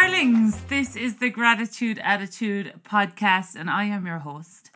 darlings. 0.00 0.62
This 0.64 0.94
is 0.94 1.16
the 1.16 1.30
Gratitude 1.30 1.98
Attitude 2.04 2.74
podcast, 2.84 3.56
and 3.56 3.70
I 3.70 3.84
am 3.84 4.04
your 4.04 4.18
host, 4.18 4.70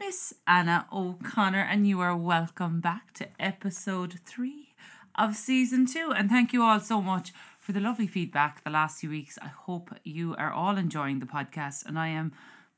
Miss 0.00 0.34
Anna 0.48 0.88
O'Connor, 0.92 1.60
and 1.60 1.86
you 1.86 2.00
are 2.00 2.16
welcome 2.16 2.80
back 2.80 3.12
to 3.14 3.28
episode 3.38 4.18
three 4.24 4.74
of 5.14 5.36
season 5.36 5.86
two. 5.86 6.12
And 6.16 6.28
thank 6.28 6.52
you 6.52 6.64
all 6.64 6.80
so 6.80 7.00
much 7.00 7.32
for 7.60 7.70
the 7.70 7.78
lovely 7.78 8.08
feedback 8.08 8.64
the 8.64 8.70
last 8.70 8.98
few 8.98 9.10
weeks. 9.10 9.38
I 9.40 9.46
hope 9.46 9.94
you 10.02 10.34
are 10.38 10.52
all 10.52 10.76
enjoying 10.76 11.20
the 11.20 11.26
podcast, 11.26 11.86
and 11.86 11.96
I 11.96 12.08
am 12.08 12.32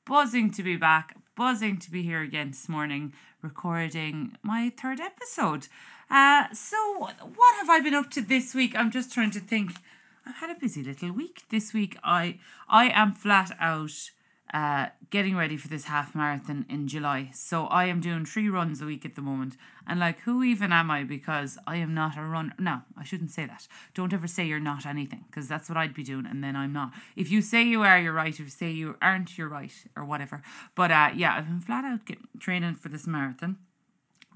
buzzing 0.05 0.51
to 0.51 0.63
be 0.63 0.77
back, 0.77 1.17
buzzing 1.35 1.79
to 1.79 1.91
be 1.91 2.03
here 2.03 2.21
again 2.21 2.49
this 2.49 2.69
morning, 2.69 3.15
recording 3.41 4.37
my 4.43 4.71
third 4.77 5.01
episode. 5.01 5.69
Uh, 6.11 6.45
so, 6.53 6.77
what 7.21 7.57
have 7.57 7.71
I 7.71 7.81
been 7.81 7.95
up 7.95 8.11
to 8.11 8.21
this 8.21 8.55
week? 8.55 8.77
I'm 8.77 8.91
just 8.91 9.11
trying 9.11 9.31
to 9.31 9.41
think. 9.41 9.73
I've 10.27 10.37
had 10.37 10.51
a 10.51 10.59
busy 10.59 10.83
little 10.83 11.13
week 11.13 11.45
this 11.51 11.73
week. 11.73 11.97
I 12.03 12.39
I 12.69 12.89
am 12.89 13.15
flat 13.15 13.57
out 13.61 14.11
uh, 14.53 14.87
getting 15.11 15.37
ready 15.37 15.57
for 15.57 15.69
this 15.69 15.85
half 15.85 16.15
marathon 16.15 16.67
in 16.69 16.89
July. 16.89 17.31
So 17.33 17.67
I 17.67 17.85
am 17.85 18.01
doing 18.01 18.25
three 18.25 18.49
runs 18.49 18.83
a 18.83 18.87
week 18.87 19.05
at 19.05 19.15
the 19.15 19.23
moment. 19.23 19.57
And 19.87 20.01
like, 20.01 20.21
who 20.21 20.43
even 20.43 20.73
am 20.73 20.91
I? 20.91 21.05
Because 21.05 21.59
I 21.67 21.77
am 21.77 21.95
not 21.95 22.17
a 22.17 22.23
runner. 22.23 22.55
No, 22.59 22.83
I 22.99 23.05
shouldn't 23.05 23.31
say 23.31 23.47
that. 23.47 23.69
Don't 23.95 24.13
ever 24.13 24.27
say 24.27 24.47
you're 24.47 24.59
not 24.59 24.85
anything, 24.85 25.25
because 25.29 25.47
that's 25.47 25.69
what 25.69 25.79
I'd 25.79 25.95
be 25.95 26.03
doing, 26.03 26.27
and 26.27 26.43
then 26.43 26.57
I'm 26.57 26.73
not. 26.73 26.93
If 27.15 27.31
you 27.31 27.41
say 27.41 27.63
you 27.63 27.83
are, 27.83 27.99
you're 28.01 28.13
right. 28.13 28.33
If 28.33 28.41
you 28.41 28.49
say 28.49 28.71
you 28.71 28.97
aren't, 29.01 29.39
you're 29.39 29.49
right, 29.49 29.73
or 29.97 30.05
whatever. 30.05 30.43
But 30.75 30.91
uh, 30.91 31.11
yeah, 31.15 31.37
I've 31.37 31.47
been 31.47 31.61
flat 31.61 31.85
out 31.85 32.05
getting, 32.05 32.27
training 32.41 32.75
for 32.75 32.89
this 32.89 33.07
marathon 33.07 33.59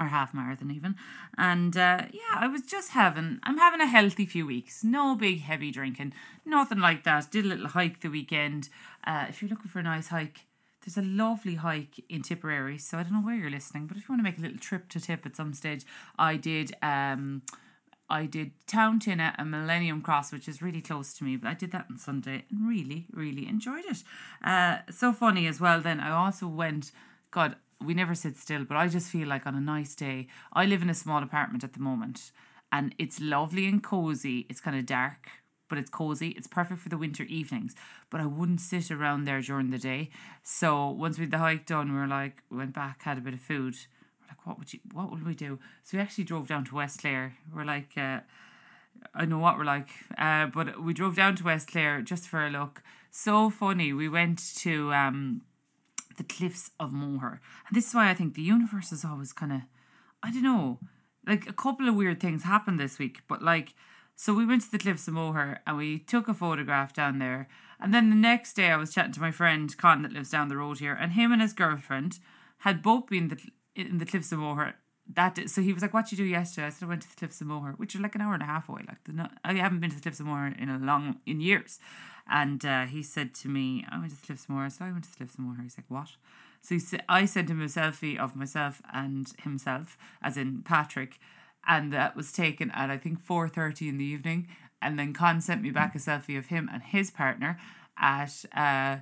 or 0.01 0.07
half 0.07 0.33
marathon 0.35 0.71
even. 0.71 0.97
And 1.37 1.77
uh, 1.77 2.07
yeah, 2.11 2.35
I 2.37 2.49
was 2.49 2.63
just 2.63 2.93
having, 2.93 3.39
I'm 3.43 3.59
having 3.59 3.81
a 3.81 3.87
healthy 3.87 4.27
few 4.27 4.47
weeks. 4.47 4.83
No 4.83 5.15
big 5.15 5.43
heavy 5.43 5.71
drinking, 5.71 6.15
nothing 6.45 6.79
like 6.79 7.05
that. 7.05 7.31
Did 7.31 7.45
a 7.45 7.49
little 7.49 7.69
hike 7.69 8.01
the 8.01 8.09
weekend. 8.09 8.71
Uh, 9.05 9.27
if 9.29 9.41
you're 9.41 9.51
looking 9.51 9.71
for 9.71 9.79
a 9.79 9.85
nice 9.85 10.09
hike, 10.09 10.47
there's 10.83 10.97
a 10.97 11.07
lovely 11.07 11.57
hike 11.57 12.03
in 12.09 12.23
Tipperary. 12.23 12.79
So 12.79 12.99
I 12.99 13.03
don't 13.03 13.13
know 13.13 13.21
where 13.21 13.37
you're 13.37 13.51
listening, 13.51 13.87
but 13.87 13.99
if 13.99 14.05
you 14.05 14.15
want 14.15 14.21
to 14.21 14.25
make 14.25 14.39
a 14.39 14.43
little 14.43 14.59
trip 14.59 14.89
to 14.89 15.01
Tip 15.01 15.27
at 15.27 15.37
some 15.37 15.53
stage, 15.53 15.85
I 16.19 16.37
did. 16.37 16.73
Um, 16.83 17.43
I 18.13 18.27
did 18.27 18.51
Tountinna 18.67 19.37
and 19.39 19.53
Millennium 19.53 20.03
Cross, 20.03 20.33
which 20.33 20.49
is 20.49 20.61
really 20.61 20.81
close 20.81 21.15
to 21.15 21.23
me, 21.23 21.37
but 21.37 21.49
I 21.49 21.55
did 21.55 21.71
that 21.71 21.87
on 21.89 21.97
Sunday 21.97 22.45
and 22.51 22.69
really, 22.69 23.07
really 23.13 23.47
enjoyed 23.47 23.85
it. 23.85 24.03
Uh, 24.45 24.79
so 24.91 25.13
funny 25.13 25.47
as 25.47 25.61
well. 25.61 25.81
Then 25.81 26.01
I 26.01 26.11
also 26.11 26.49
went, 26.49 26.91
God, 27.31 27.55
we 27.85 27.95
never 27.95 28.15
sit 28.15 28.37
still, 28.37 28.65
but 28.65 28.77
I 28.77 28.89
just 28.89 29.11
feel 29.11 29.29
like 29.29 29.47
on 29.47 29.55
a 29.55 29.61
nice 29.61 29.95
day, 29.95 30.29
I 30.53 30.67
live 30.67 30.83
in 30.83 30.91
a 30.91 30.95
small 30.95 31.23
apartment 31.23 31.65
at 31.65 31.73
the 31.73 31.81
moment 31.81 32.33
and 32.73 32.95
it's 32.99 33.21
lovely 33.21 33.67
and 33.67 33.83
cozy. 33.83 34.47
It's 34.49 34.61
kind 34.61 34.77
of 34.77 34.87
dark, 34.87 35.29
but 35.69 35.79
it's 35.79 35.91
cozy. 35.91 36.29
It's 36.31 36.47
perfect 36.47 36.81
for 36.81 36.89
the 36.89 36.99
winter 36.99 37.25
evenings. 37.25 37.75
But 38.11 38.21
I 38.21 38.27
wouldn't 38.27 38.61
sit 38.61 38.91
around 38.91 39.25
there 39.25 39.41
during 39.41 39.71
the 39.71 39.79
day. 39.79 40.11
So 40.43 40.89
once 40.89 41.19
we 41.19 41.25
had 41.25 41.33
the 41.33 41.39
hike 41.39 41.67
done, 41.67 41.93
we 41.93 41.99
were 41.99 42.07
like, 42.07 42.43
we 42.51 42.59
went 42.59 42.75
back, 42.75 43.03
had 43.03 43.19
a 43.19 43.23
bit 43.23 43.35
of 43.35 43.41
food. 43.41 43.77
We're 44.21 44.29
like, 44.29 44.47
what 44.47 44.59
would 44.59 44.73
you, 44.73 44.81
what 44.93 45.11
would 45.11 45.27
we 45.27 45.35
do? 45.35 45.59
So 45.83 45.97
we 45.97 46.03
actually 46.03 46.25
drove 46.25 46.49
down 46.49 46.65
to 46.67 46.75
West 46.75 47.01
Clare. 47.01 47.35
We're 47.55 47.65
like, 47.65 47.91
uh, 47.97 48.21
I 49.15 49.25
know 49.25 49.39
what 49.39 49.57
we're 49.57 49.65
like, 49.65 49.89
uh, 50.19 50.47
but 50.47 50.83
we 50.83 50.93
drove 50.93 51.17
down 51.17 51.37
to 51.37 51.45
West 51.45 51.69
Clare 51.69 52.03
just 52.03 52.29
for 52.29 52.45
a 52.45 52.51
look. 52.51 52.83
So 53.11 53.51
funny. 53.51 53.93
We 53.93 54.09
went 54.09 54.55
to 54.59 54.93
um, 54.93 55.43
the 56.21 56.35
cliffs 56.35 56.71
of 56.79 56.93
Moher. 56.93 57.41
And 57.67 57.75
this 57.75 57.89
is 57.89 57.95
why 57.95 58.11
I 58.11 58.15
think 58.15 58.35
the 58.35 58.43
universe 58.43 58.93
is 58.93 59.07
always 59.07 59.33
kind 59.33 59.53
of, 59.53 59.61
I 60.23 60.31
don't 60.31 60.43
know, 60.43 60.79
like 61.27 61.49
a 61.49 61.55
couple 61.55 61.89
of 61.89 61.95
weird 61.95 62.21
things 62.21 62.43
happened 62.43 62.79
this 62.79 62.99
week, 62.99 63.23
but 63.27 63.43
like, 63.43 63.73
so 64.17 64.35
we 64.35 64.45
went 64.45 64.61
to 64.63 64.71
the 64.71 64.79
cliffs 64.79 65.09
of 65.09 65.15
Moher 65.15 65.61
and 65.67 65.79
we 65.79 65.99
took 65.99 66.29
a 66.29 66.35
photograph 66.35 66.93
down 66.93 67.21
there. 67.21 67.49
And 67.81 67.95
then 67.95 68.11
the 68.11 68.17
next 68.17 68.53
day 68.53 68.71
I 68.71 68.77
was 68.77 68.93
chatting 68.93 69.13
to 69.13 69.21
my 69.21 69.31
friend 69.31 69.75
Con 69.79 70.03
that 70.03 70.13
lives 70.13 70.29
down 70.29 70.49
the 70.49 70.59
road 70.59 70.81
here, 70.81 70.93
and 70.93 71.13
him 71.13 71.33
and 71.33 71.41
his 71.41 71.55
girlfriend 71.55 72.19
had 72.59 72.83
both 72.83 73.07
been 73.07 73.29
the, 73.29 73.39
in 73.75 73.97
the 73.97 74.05
cliffs 74.05 74.31
of 74.31 74.41
Moher 74.41 74.75
that 75.15 75.35
day. 75.35 75.47
so 75.47 75.63
he 75.63 75.73
was 75.73 75.83
like, 75.83 75.95
"What 75.95 76.11
you 76.11 76.17
do 76.17 76.25
yesterday?" 76.25 76.67
I 76.67 76.71
said, 76.71 76.87
"I 76.87 76.89
went 76.89 77.03
to 77.03 77.11
the 77.11 77.17
Cliffs 77.17 77.41
of 77.41 77.47
Moher, 77.47 77.75
which 77.77 77.95
are 77.95 78.01
like 78.01 78.15
an 78.15 78.21
hour 78.21 78.35
and 78.35 78.43
a 78.43 78.47
half 78.47 78.69
away. 78.69 78.85
Like 78.87 79.03
the, 79.05 79.31
I 79.45 79.55
haven't 79.55 79.81
been 79.81 79.91
to 79.91 79.97
the 79.97 80.03
Cliffs 80.03 80.21
of 80.21 80.27
Moher 80.27 80.47
in 80.47 80.69
a 80.69 80.79
long 80.79 81.21
in 81.27 81.41
years." 81.41 81.79
And 82.33 82.65
uh, 82.65 82.87
he 82.87 83.03
said 83.03 83.35
to 83.37 83.49
me, 83.49 83.85
"I 83.91 83.99
went 83.99 84.11
to 84.11 84.21
the 84.21 84.27
Cliffs 84.27 84.45
of 84.45 84.51
Moher." 84.51 84.71
So 84.71 84.85
I 84.85 84.93
went 84.93 85.05
to 85.05 85.11
the 85.11 85.17
Cliffs 85.17 85.35
of 85.35 85.41
Moher. 85.41 85.63
He's 85.63 85.79
like, 85.79 85.87
"What?" 85.89 86.11
So 86.63 86.75
he 86.75 86.79
said, 86.79 87.05
I 87.09 87.25
sent 87.25 87.49
him 87.49 87.63
a 87.63 87.67
selfie 87.67 88.19
of 88.19 88.37
myself 88.37 88.83
and 88.93 89.27
himself, 89.43 89.97
as 90.23 90.37
in 90.37 90.63
Patrick, 90.63 91.19
and 91.67 91.93
that 91.93 92.15
was 92.15 92.33
taken 92.33 92.71
at 92.73 92.91
I 92.91 92.99
think 92.99 93.21
four 93.21 93.49
thirty 93.49 93.89
in 93.89 93.99
the 93.99 94.05
evening. 94.05 94.49
And 94.83 94.99
then 94.99 95.13
Con 95.13 95.41
sent 95.41 95.63
me 95.63 95.71
back 95.71 95.95
a 95.95 95.99
selfie 95.99 96.39
of 96.39 96.47
him 96.47 96.69
and 96.73 96.83
his 96.83 97.11
partner 97.11 97.59
at 97.99 98.45
uh, 98.55 98.99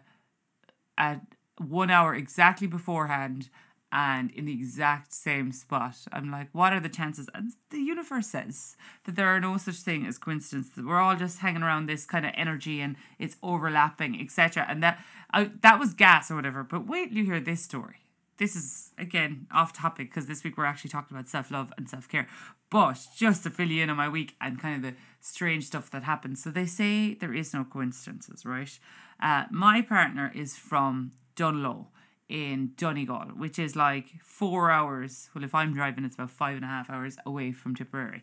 at 0.96 1.22
one 1.58 1.90
hour 1.90 2.14
exactly 2.14 2.66
beforehand 2.66 3.48
and 3.90 4.30
in 4.32 4.44
the 4.44 4.52
exact 4.52 5.12
same 5.12 5.50
spot. 5.52 5.96
I'm 6.12 6.30
like, 6.30 6.48
what 6.52 6.72
are 6.72 6.80
the 6.80 6.88
chances? 6.88 7.28
And 7.34 7.52
the 7.70 7.78
universe 7.78 8.28
says 8.28 8.76
that 9.04 9.16
there 9.16 9.28
are 9.28 9.40
no 9.40 9.56
such 9.56 9.76
thing 9.76 10.06
as 10.06 10.18
coincidence. 10.18 10.68
That 10.70 10.86
we're 10.86 11.00
all 11.00 11.16
just 11.16 11.38
hanging 11.38 11.62
around 11.62 11.86
this 11.86 12.04
kind 12.04 12.26
of 12.26 12.32
energy 12.36 12.80
and 12.80 12.96
it's 13.18 13.36
overlapping, 13.42 14.20
etc. 14.20 14.66
And 14.68 14.82
that 14.82 15.02
I, 15.32 15.50
that 15.62 15.78
was 15.78 15.94
gas 15.94 16.30
or 16.30 16.36
whatever. 16.36 16.62
But 16.62 16.86
wait 16.86 17.10
you 17.10 17.24
hear 17.24 17.40
this 17.40 17.62
story. 17.62 18.04
This 18.36 18.54
is 18.54 18.90
again 18.98 19.46
off 19.52 19.72
topic 19.72 20.10
because 20.10 20.26
this 20.26 20.44
week 20.44 20.56
we're 20.56 20.64
actually 20.64 20.90
talking 20.90 21.16
about 21.16 21.28
self 21.28 21.50
love 21.50 21.72
and 21.78 21.88
self 21.88 22.08
care. 22.08 22.28
But 22.70 22.98
just 23.16 23.42
to 23.44 23.50
fill 23.50 23.68
you 23.68 23.82
in 23.82 23.90
on 23.90 23.96
my 23.96 24.10
week 24.10 24.34
and 24.40 24.60
kind 24.60 24.76
of 24.76 24.82
the 24.82 24.98
strange 25.20 25.64
stuff 25.64 25.90
that 25.90 26.02
happens. 26.02 26.42
So 26.42 26.50
they 26.50 26.66
say 26.66 27.14
there 27.14 27.32
is 27.32 27.54
no 27.54 27.64
coincidences, 27.64 28.44
right? 28.44 28.78
Uh, 29.20 29.44
my 29.50 29.80
partner 29.80 30.30
is 30.34 30.56
from 30.56 31.12
Dunlow 31.34 31.86
in 32.28 32.72
Donegal, 32.76 33.32
which 33.36 33.58
is 33.58 33.74
like 33.74 34.06
four 34.22 34.70
hours. 34.70 35.30
Well, 35.34 35.44
if 35.44 35.54
I'm 35.54 35.72
driving, 35.72 36.04
it's 36.04 36.14
about 36.14 36.30
five 36.30 36.56
and 36.56 36.64
a 36.64 36.68
half 36.68 36.90
hours 36.90 37.16
away 37.24 37.52
from 37.52 37.74
Tipperary. 37.74 38.22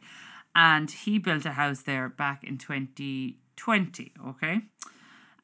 And 0.56 0.90
he 0.90 1.18
built 1.20 1.46
a 1.46 1.52
house 1.52 1.82
there 1.82 2.08
back 2.08 2.44
in 2.44 2.58
2020, 2.58 4.12
okay? 4.28 4.62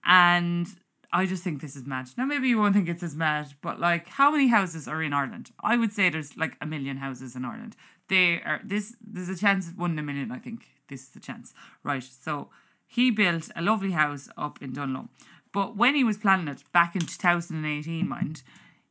And 0.05 0.67
I 1.11 1.25
just 1.25 1.43
think 1.43 1.59
this 1.59 1.75
is 1.75 1.85
mad. 1.85 2.09
Now, 2.17 2.25
maybe 2.25 2.47
you 2.47 2.57
won't 2.57 2.73
think 2.73 2.87
it's 2.87 3.03
as 3.03 3.15
mad, 3.15 3.53
but 3.61 3.79
like, 3.79 4.07
how 4.07 4.31
many 4.31 4.47
houses 4.47 4.87
are 4.87 5.03
in 5.03 5.13
Ireland? 5.13 5.51
I 5.61 5.75
would 5.75 5.91
say 5.91 6.09
there's 6.09 6.37
like 6.37 6.55
a 6.61 6.65
million 6.65 6.97
houses 6.97 7.35
in 7.35 7.43
Ireland. 7.43 7.75
They 8.07 8.41
are 8.41 8.61
this. 8.63 8.95
There's 9.01 9.29
a 9.29 9.35
chance 9.35 9.67
of 9.67 9.77
one 9.77 9.91
in 9.91 9.99
a 9.99 10.03
million. 10.03 10.31
I 10.31 10.39
think 10.39 10.65
this 10.87 11.01
is 11.03 11.09
the 11.09 11.19
chance, 11.19 11.53
right? 11.83 12.03
So 12.03 12.49
he 12.87 13.11
built 13.11 13.49
a 13.55 13.61
lovely 13.61 13.91
house 13.91 14.29
up 14.37 14.61
in 14.61 14.73
Dunlow, 14.73 15.09
but 15.53 15.75
when 15.75 15.95
he 15.95 16.03
was 16.03 16.17
planning 16.17 16.47
it 16.47 16.63
back 16.71 16.95
in 16.95 17.01
2018, 17.01 18.07
mind, 18.07 18.43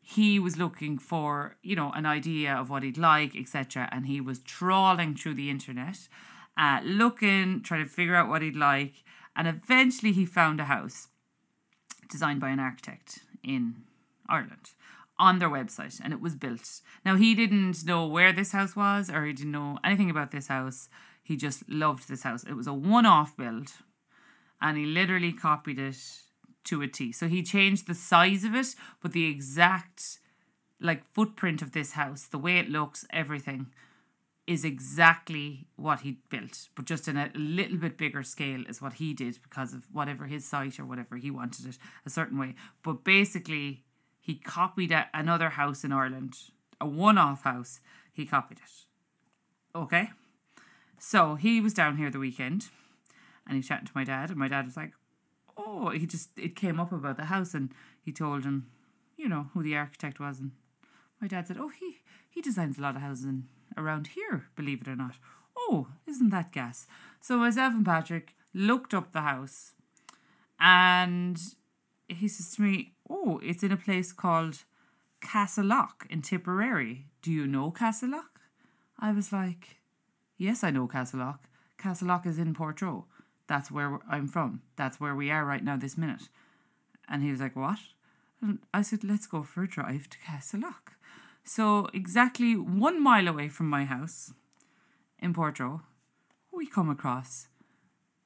he 0.03 0.39
was 0.39 0.59
looking 0.59 0.99
for, 0.99 1.57
you 1.63 1.77
know, 1.77 1.93
an 1.93 2.05
idea 2.05 2.53
of 2.53 2.69
what 2.69 2.83
he'd 2.83 2.99
like, 2.99 3.37
etc. 3.37 3.89
And 3.93 4.07
he 4.07 4.21
was 4.21 4.41
trawling 4.41 5.15
through 5.15 5.35
the 5.35 5.51
internet, 5.51 6.09
uh, 6.57 6.81
looking, 6.83 7.63
trying 7.63 7.85
to 7.85 7.91
figure 7.91 8.17
out 8.17 8.29
what 8.29 8.43
he'd 8.43 8.57
like. 8.57 9.05
And 9.37 9.47
eventually 9.47 10.13
he 10.13 10.27
found 10.27 10.61
a 10.61 10.65
house 10.65 11.09
designed 12.11 12.41
by 12.41 12.51
an 12.51 12.59
architect 12.59 13.21
in 13.45 13.85
Ireland 14.29 14.73
on 15.19 15.39
their 15.39 15.51
website 15.51 16.01
and 16.03 16.13
it 16.13 16.21
was 16.21 16.35
built. 16.35 16.81
Now 17.05 17.17
he 17.17 17.35
didn't 17.35 17.85
know 17.85 18.07
where 18.07 18.33
this 18.33 18.53
house 18.53 18.75
was 18.75 19.11
or 19.11 19.27
he 19.27 19.33
didn't 19.33 19.53
know 19.53 19.79
anything 19.85 20.11
about 20.11 20.31
this 20.31 20.49
house. 20.49 20.89
He 21.23 21.37
just 21.37 21.69
loved 21.69 22.09
this 22.09 22.23
house. 22.23 22.43
It 22.43 22.55
was 22.55 22.67
a 22.67 22.73
one-off 22.73 23.37
build 23.37 23.69
and 24.61 24.79
he 24.79 24.87
literally 24.87 25.33
copied 25.33 25.79
it 25.79 25.99
to 26.65 26.83
a 26.83 26.89
T. 26.89 27.13
So 27.13 27.29
he 27.29 27.43
changed 27.43 27.87
the 27.87 27.95
size 27.95 28.45
of 28.45 28.55
it, 28.55 28.75
but 29.01 29.13
the 29.13 29.27
exact 29.27 30.19
like 30.81 31.05
footprint 31.13 31.63
of 31.63 31.73
this 31.73 31.93
house, 31.93 32.27
the 32.27 32.39
way 32.39 32.59
it 32.59 32.71
looks, 32.71 33.05
everything 33.11 33.67
is 34.47 34.65
exactly 34.65 35.67
what 35.77 36.01
he 36.01 36.19
built, 36.29 36.69
but 36.75 36.85
just 36.85 37.07
in 37.07 37.17
a 37.17 37.31
little 37.35 37.77
bit 37.77 37.97
bigger 37.97 38.23
scale 38.23 38.65
is 38.69 38.83
what 38.83 38.95
he 38.95 39.15
did 39.15 39.39
because 39.43 39.73
of 39.73 39.87
whatever 39.93 40.25
his 40.27 40.45
site 40.45 40.81
or 40.81 40.85
whatever 40.85 41.17
he 41.17 41.31
wanted 41.31 41.67
it 41.67 41.79
a 42.05 42.11
certain 42.11 42.39
way. 42.39 42.55
But 42.83 43.05
basically, 43.05 43.85
he 44.21 44.35
copied 44.35 44.93
another 45.15 45.51
house 45.51 45.85
in 45.85 45.93
Ireland, 45.93 46.35
a 46.81 46.87
one 46.87 47.19
off 47.19 47.45
house. 47.45 47.81
He 48.13 48.27
copied 48.27 48.59
it. 48.59 49.79
Okay. 49.79 50.11
So 50.99 51.37
he 51.37 51.61
was 51.61 51.73
down 51.73 51.97
here 51.97 52.11
the 52.11 52.19
weekend 52.19 52.71
and 53.47 53.57
he 53.57 53.63
chatting 53.63 53.87
to 53.87 53.93
my 53.95 54.05
dad, 54.05 54.31
and 54.31 54.39
my 54.39 54.49
dad 54.49 54.65
was 54.65 54.77
like, 54.77 54.93
oh, 55.67 55.91
he 55.91 56.07
just 56.07 56.31
it 56.39 56.57
came 56.57 56.81
up 56.81 56.93
about 56.93 57.17
the 57.17 57.27
house, 57.27 57.55
and 57.55 57.73
he 58.03 58.13
told 58.13 58.45
him, 58.45 58.67
you 59.17 59.29
know, 59.29 59.51
who 59.53 59.63
the 59.63 59.77
architect 59.77 60.19
was, 60.21 60.41
and 60.41 60.53
my 61.21 61.29
dad 61.29 61.47
said, 61.47 61.59
oh, 61.59 61.69
he 61.69 61.99
he 62.29 62.41
designs 62.41 62.79
a 62.79 62.83
lot 62.83 62.97
of 62.97 63.03
houses 63.03 63.25
in, 63.25 63.45
around 63.77 64.09
here, 64.09 64.47
believe 64.57 64.83
it 64.83 64.89
or 64.89 64.97
not. 64.97 65.17
Oh, 65.57 65.89
isn't 66.07 66.31
that 66.31 66.53
gas? 66.53 66.87
So 67.21 67.37
myself 67.37 67.75
and 67.75 67.85
Patrick 67.85 68.35
looked 68.55 68.95
up 68.95 69.13
the 69.13 69.21
house, 69.21 69.73
and 70.59 71.41
he 72.09 72.29
says 72.29 72.55
to 72.57 72.63
me, 72.63 72.95
oh, 73.09 73.41
it's 73.43 73.63
in 73.63 73.73
a 73.73 73.77
place 73.77 74.13
called 74.13 74.65
Castleknock 75.21 76.07
in 76.09 76.23
Tipperary. 76.23 77.07
Do 77.23 77.31
you 77.31 77.47
know 77.47 77.71
Castleknock? 77.71 78.41
I 78.99 79.13
was 79.13 79.33
like, 79.33 79.81
yes, 80.39 80.65
I 80.65 80.71
know 80.71 80.89
Castleknock. 80.89 81.41
Castleknock 81.79 82.27
is 82.27 82.39
in 82.39 82.55
Portroe 82.55 83.05
That's 83.51 83.69
where 83.69 83.99
I'm 84.09 84.29
from. 84.29 84.63
That's 84.77 85.01
where 85.01 85.17
we 85.17 85.29
are 85.29 85.45
right 85.45 85.65
now, 85.65 85.77
this 85.77 85.99
minute. 85.99 86.29
And 87.09 87.21
he 87.25 87.33
was 87.33 87.41
like, 87.41 87.57
What? 87.57 87.81
And 88.41 88.61
I 88.73 88.83
said, 88.83 89.03
Let's 89.03 89.27
go 89.27 89.43
for 89.43 89.65
a 89.65 89.69
drive 89.69 90.09
to 90.11 90.19
Castleknock. 90.19 90.95
So, 91.43 91.89
exactly 91.93 92.55
one 92.55 93.03
mile 93.03 93.27
away 93.27 93.49
from 93.49 93.69
my 93.69 93.87
house 93.87 94.33
in 95.19 95.35
Portroe, 95.35 95.81
we 96.53 96.65
come 96.65 96.89
across 96.89 97.49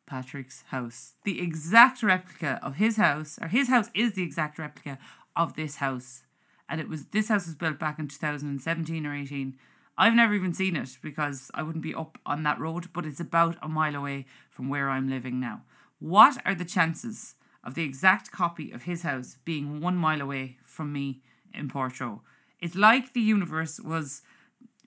Patrick's 0.06 0.62
house. 0.68 1.14
The 1.24 1.40
exact 1.40 2.02
replica 2.02 2.60
of 2.62 2.76
his 2.76 2.98
house, 2.98 3.38
or 3.40 3.48
his 3.48 3.68
house 3.68 3.88
is 3.94 4.12
the 4.12 4.22
exact 4.22 4.58
replica 4.58 4.98
of 5.34 5.54
this 5.54 5.76
house. 5.76 6.24
And 6.68 6.82
it 6.82 6.88
was 6.90 7.06
this 7.06 7.28
house 7.28 7.46
was 7.46 7.54
built 7.54 7.78
back 7.78 7.98
in 7.98 8.08
2017 8.08 9.06
or 9.06 9.14
18. 9.14 9.56
I've 9.96 10.14
never 10.14 10.34
even 10.34 10.52
seen 10.52 10.76
it 10.76 10.98
because 11.02 11.50
I 11.54 11.62
wouldn't 11.62 11.84
be 11.84 11.94
up 11.94 12.18
on 12.26 12.42
that 12.42 12.58
road, 12.58 12.88
but 12.92 13.06
it's 13.06 13.20
about 13.20 13.56
a 13.62 13.68
mile 13.68 13.94
away 13.94 14.26
from 14.50 14.68
where 14.68 14.90
I'm 14.90 15.08
living 15.08 15.38
now. 15.38 15.62
What 16.00 16.38
are 16.44 16.54
the 16.54 16.64
chances 16.64 17.34
of 17.62 17.74
the 17.74 17.84
exact 17.84 18.32
copy 18.32 18.72
of 18.72 18.82
his 18.82 19.02
house 19.02 19.38
being 19.44 19.80
one 19.80 19.96
mile 19.96 20.20
away 20.20 20.58
from 20.64 20.92
me 20.92 21.22
in 21.52 21.68
Portroe? 21.68 22.20
It's 22.60 22.74
like 22.74 23.12
the 23.12 23.20
universe 23.20 23.78
was 23.78 24.22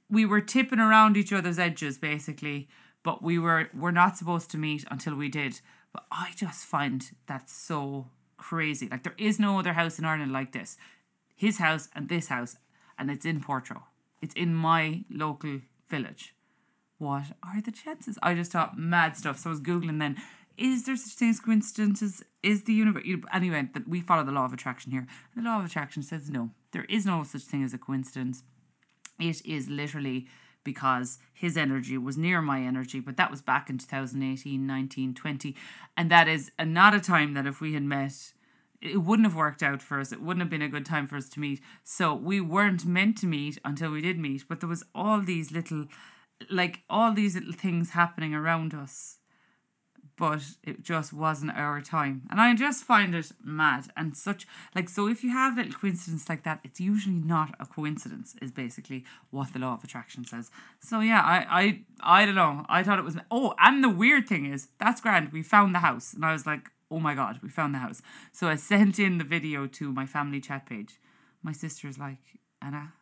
we 0.10 0.26
were 0.26 0.42
tipping 0.42 0.80
around 0.80 1.16
each 1.16 1.32
other's 1.32 1.60
edges 1.60 1.98
basically, 1.98 2.68
but 3.04 3.24
we 3.24 3.40
were 3.40 3.70
we're 3.74 3.92
not 3.92 4.18
supposed 4.18 4.52
to 4.52 4.58
meet 4.58 4.84
until 4.92 5.16
we 5.16 5.30
did. 5.30 5.62
But 5.94 6.06
I 6.12 6.32
just 6.36 6.66
find 6.66 7.10
that 7.28 7.50
so 7.50 8.08
crazy. 8.36 8.90
Like 8.90 9.04
there 9.04 9.16
is 9.18 9.40
no 9.40 9.60
other 9.60 9.74
house 9.74 10.00
in 10.00 10.06
Ireland 10.06 10.34
like 10.34 10.52
this. 10.52 10.78
His 11.36 11.60
house 11.60 11.88
and 11.96 12.10
this 12.10 12.28
house, 12.28 12.58
and 12.98 13.10
it's 13.10 13.26
in 13.26 13.42
Portroe. 13.42 13.84
It's 14.22 14.36
in 14.36 14.54
my 14.54 15.04
local 15.10 15.62
village. 15.90 16.36
What 16.98 17.26
are 17.44 17.62
the 17.62 17.72
chances? 17.72 18.18
I 18.24 18.34
just 18.34 18.52
thought 18.52 18.78
mad 18.78 19.16
stuff. 19.16 19.40
So 19.40 19.50
I 19.50 19.52
was 19.52 19.62
googling 19.62 20.00
then. 20.00 20.18
Is 20.58 20.86
there 20.86 20.96
such 20.96 21.14
thing 21.14 21.30
as 21.30 21.40
coincidences? 21.40 22.24
Is 22.42 22.64
the 22.64 22.74
universe 22.74 23.04
anyway? 23.32 23.70
That 23.74 23.88
we 23.88 24.02
follow 24.02 24.24
the 24.24 24.32
law 24.32 24.46
of 24.46 24.54
attraction 24.54 24.92
here. 24.92 25.06
The 25.36 25.44
law 25.44 25.60
of 25.60 25.66
attraction 25.66 26.02
says 26.02 26.30
no. 26.30 26.50
There 26.72 26.86
is 26.86 27.06
no 27.06 27.24
such 27.24 27.44
thing 27.44 27.64
as 27.64 27.74
a 27.74 27.78
coincidence. 27.78 28.44
It 29.20 29.46
is 29.46 29.70
literally 29.70 30.28
because 30.64 31.20
his 31.34 31.56
energy 31.56 31.98
was 31.98 32.18
near 32.18 32.42
my 32.42 32.62
energy, 32.62 33.00
but 33.00 33.16
that 33.18 33.32
was 33.32 33.42
back 33.42 33.70
in 33.70 33.78
2018, 33.78 34.68
19, 34.68 35.14
20. 35.14 35.56
And 35.96 36.12
that 36.12 36.28
is 36.28 36.52
not 36.60 36.94
a 36.94 37.00
time 37.00 37.36
that 37.36 37.48
if 37.48 37.62
we 37.62 37.74
had 37.74 37.84
met, 37.84 38.34
it 38.82 38.98
wouldn't 38.98 39.28
have 39.28 39.36
worked 39.36 39.64
out 39.64 39.82
for 39.82 40.00
us. 40.00 40.12
It 40.12 40.22
wouldn't 40.22 40.42
have 40.42 40.50
been 40.50 40.62
a 40.62 40.70
good 40.70 40.86
time 40.86 41.08
for 41.08 41.16
us 41.16 41.30
to 41.30 41.40
meet. 41.40 41.62
So 41.84 42.14
we 42.14 42.40
weren't 42.40 42.86
meant 42.86 43.18
to 43.20 43.28
meet 43.28 43.58
until 43.66 43.92
we 43.92 44.02
did 44.02 44.20
meet. 44.20 44.44
But 44.48 44.60
there 44.60 44.70
was 44.70 44.84
all 44.94 45.22
these 45.22 45.52
little, 45.52 45.86
like 46.50 46.82
all 46.90 47.12
these 47.14 47.36
little 47.36 47.54
things 47.54 47.92
happening 47.92 48.36
around 48.36 48.74
us. 48.74 49.18
But 50.16 50.42
it 50.64 50.82
just 50.82 51.14
wasn't 51.14 51.52
our 51.52 51.80
time. 51.80 52.24
And 52.32 52.42
I 52.42 52.56
just 52.56 52.84
find 52.84 53.14
it 53.14 53.32
mad 53.44 53.86
and 53.96 54.18
such 54.18 54.48
like 54.74 54.90
so 54.90 55.08
if 55.08 55.24
you 55.24 55.30
have 55.30 55.58
little 55.58 55.74
coincidence 55.74 56.28
like 56.28 56.44
that, 56.44 56.60
it's 56.64 56.80
usually 56.80 57.20
not 57.20 57.54
a 57.60 57.68
coincidence, 57.68 58.36
is 58.42 58.50
basically 58.52 59.06
what 59.30 59.54
the 59.54 59.60
law 59.60 59.76
of 59.76 59.84
attraction 59.84 60.26
says. 60.26 60.50
So 60.80 61.02
yeah, 61.02 61.22
I 61.22 61.46
I 62.02 62.22
I 62.22 62.26
don't 62.26 62.34
know. 62.34 62.66
I 62.68 62.82
thought 62.82 62.98
it 62.98 63.06
was 63.06 63.16
oh, 63.30 63.54
and 63.60 63.84
the 63.84 63.90
weird 63.90 64.28
thing 64.28 64.52
is 64.52 64.70
that's 64.80 65.02
grand. 65.02 65.32
We 65.32 65.44
found 65.44 65.76
the 65.76 65.80
house. 65.80 66.16
And 66.16 66.26
I 66.26 66.34
was 66.34 66.48
like, 66.48 66.72
oh 66.90 67.00
my 67.00 67.14
god, 67.16 67.40
we 67.44 67.50
found 67.50 67.74
the 67.74 67.80
house. 67.80 68.02
So 68.32 68.48
I 68.48 68.56
sent 68.72 69.00
in 69.00 69.18
the 69.18 69.24
video 69.24 69.68
to 69.68 69.92
my 69.92 70.06
family 70.06 70.40
chat 70.40 70.66
page. 70.66 71.00
My 71.44 71.52
sister's 71.52 71.98
like, 71.98 72.40
Anna, 72.62 72.94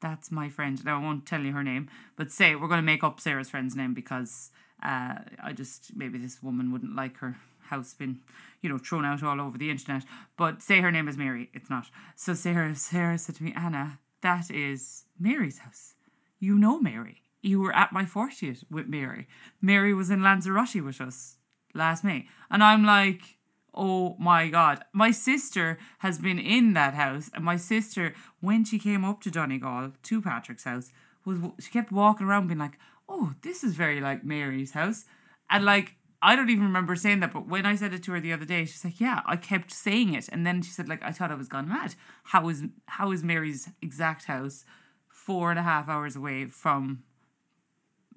that's 0.00 0.30
my 0.30 0.48
friend. 0.48 0.84
Now 0.84 1.00
I 1.00 1.02
won't 1.02 1.26
tell 1.26 1.40
you 1.40 1.52
her 1.52 1.62
name, 1.62 1.88
but 2.16 2.30
say 2.30 2.54
we're 2.54 2.68
going 2.68 2.78
to 2.78 2.82
make 2.82 3.02
up 3.02 3.20
Sarah's 3.20 3.50
friend's 3.50 3.74
name 3.74 3.94
because 3.94 4.50
uh, 4.82 5.14
I 5.42 5.52
just 5.54 5.96
maybe 5.96 6.18
this 6.18 6.42
woman 6.42 6.72
wouldn't 6.72 6.94
like 6.94 7.18
her 7.18 7.36
house 7.62 7.92
been 7.92 8.20
you 8.62 8.68
know 8.68 8.78
thrown 8.78 9.04
out 9.04 9.22
all 9.22 9.40
over 9.40 9.58
the 9.58 9.70
internet. 9.70 10.04
But 10.36 10.62
say 10.62 10.80
her 10.80 10.92
name 10.92 11.08
is 11.08 11.16
Mary. 11.16 11.50
It's 11.52 11.70
not. 11.70 11.86
So 12.14 12.34
Sarah 12.34 12.76
Sarah 12.76 13.18
said 13.18 13.36
to 13.36 13.44
me, 13.44 13.52
Anna, 13.56 13.98
that 14.22 14.50
is 14.50 15.04
Mary's 15.18 15.58
house. 15.58 15.94
You 16.38 16.56
know 16.56 16.80
Mary. 16.80 17.22
You 17.40 17.60
were 17.60 17.74
at 17.74 17.92
my 17.92 18.04
40th 18.04 18.64
with 18.68 18.88
Mary. 18.88 19.28
Mary 19.62 19.94
was 19.94 20.10
in 20.10 20.22
Lanzarote 20.22 20.82
with 20.82 21.00
us 21.00 21.37
last 21.78 22.04
May. 22.04 22.26
And 22.50 22.62
I'm 22.62 22.84
like, 22.84 23.38
oh 23.74 24.16
my 24.18 24.48
God. 24.48 24.84
My 24.92 25.10
sister 25.10 25.78
has 25.98 26.18
been 26.18 26.38
in 26.38 26.74
that 26.74 26.94
house. 26.94 27.30
And 27.32 27.44
my 27.44 27.56
sister, 27.56 28.14
when 28.40 28.64
she 28.64 28.78
came 28.78 29.04
up 29.04 29.20
to 29.22 29.30
Donegal, 29.30 29.92
to 30.02 30.22
Patrick's 30.22 30.64
house, 30.64 30.90
was 31.24 31.38
she 31.60 31.70
kept 31.70 31.92
walking 31.92 32.26
around 32.26 32.48
being 32.48 32.58
like, 32.58 32.78
oh, 33.08 33.34
this 33.42 33.64
is 33.64 33.74
very 33.74 34.00
like 34.00 34.24
Mary's 34.24 34.72
house. 34.72 35.04
And 35.50 35.64
like, 35.64 35.94
I 36.20 36.34
don't 36.34 36.50
even 36.50 36.64
remember 36.64 36.96
saying 36.96 37.20
that, 37.20 37.32
but 37.32 37.46
when 37.46 37.64
I 37.64 37.76
said 37.76 37.94
it 37.94 38.02
to 38.04 38.12
her 38.12 38.20
the 38.20 38.32
other 38.32 38.44
day, 38.44 38.64
she's 38.64 38.84
like, 38.84 39.00
"Yeah, 39.00 39.22
I 39.24 39.36
kept 39.36 39.70
saying 39.70 40.14
it," 40.14 40.28
and 40.32 40.44
then 40.44 40.62
she 40.62 40.70
said, 40.72 40.88
"Like 40.88 41.00
I 41.04 41.12
thought 41.12 41.30
I 41.30 41.36
was 41.36 41.46
gone 41.46 41.68
mad. 41.68 41.94
How 42.24 42.48
is 42.48 42.64
how 42.86 43.12
is 43.12 43.22
Mary's 43.22 43.70
exact 43.80 44.24
house 44.24 44.64
four 45.08 45.50
and 45.50 45.58
a 45.60 45.62
half 45.62 45.88
hours 45.88 46.16
away 46.16 46.46
from 46.46 47.04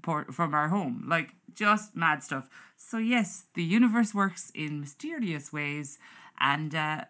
port 0.01 0.33
from 0.33 0.53
our 0.53 0.69
home? 0.69 1.05
Like 1.07 1.35
just 1.53 1.95
mad 1.95 2.23
stuff." 2.23 2.49
So 2.77 2.97
yes, 2.97 3.45
the 3.53 3.63
universe 3.63 4.13
works 4.13 4.51
in 4.53 4.79
mysterious 4.79 5.53
ways, 5.53 5.99
and 6.39 6.73
uh, 6.73 7.05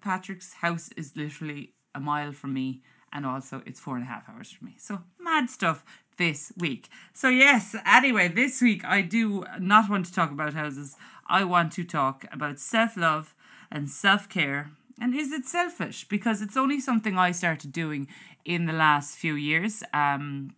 Patrick's 0.00 0.54
house 0.54 0.90
is 0.96 1.16
literally 1.16 1.72
a 1.94 2.00
mile 2.00 2.32
from 2.32 2.52
me, 2.52 2.82
and 3.12 3.24
also 3.24 3.62
it's 3.66 3.80
four 3.80 3.96
and 3.96 4.04
a 4.04 4.08
half 4.08 4.28
hours 4.28 4.50
from 4.50 4.68
me. 4.68 4.74
So 4.78 5.02
mad 5.18 5.48
stuff 5.50 5.84
this 6.16 6.52
week. 6.56 6.88
So, 7.12 7.28
yes, 7.28 7.74
anyway, 7.86 8.28
this 8.28 8.60
week 8.60 8.84
I 8.84 9.00
do 9.00 9.44
not 9.58 9.90
want 9.90 10.06
to 10.06 10.12
talk 10.12 10.30
about 10.30 10.54
houses. 10.54 10.96
I 11.26 11.44
want 11.44 11.72
to 11.72 11.84
talk 11.84 12.26
about 12.32 12.58
self 12.58 12.96
love 12.96 13.34
and 13.70 13.88
self 13.88 14.28
care. 14.28 14.70
And 15.00 15.14
is 15.14 15.32
it 15.32 15.46
selfish? 15.46 16.06
Because 16.08 16.40
it's 16.40 16.56
only 16.56 16.80
something 16.80 17.18
I 17.18 17.32
started 17.32 17.72
doing 17.72 18.06
in 18.44 18.66
the 18.66 18.72
last 18.72 19.16
few 19.16 19.34
years. 19.34 19.82
Um, 19.92 20.54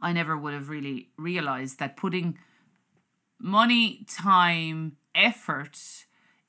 I 0.00 0.12
never 0.12 0.36
would 0.36 0.54
have 0.54 0.68
really 0.68 1.08
realized 1.16 1.78
that 1.78 1.96
putting 1.96 2.38
money, 3.38 4.04
time, 4.08 4.96
effort 5.14 5.78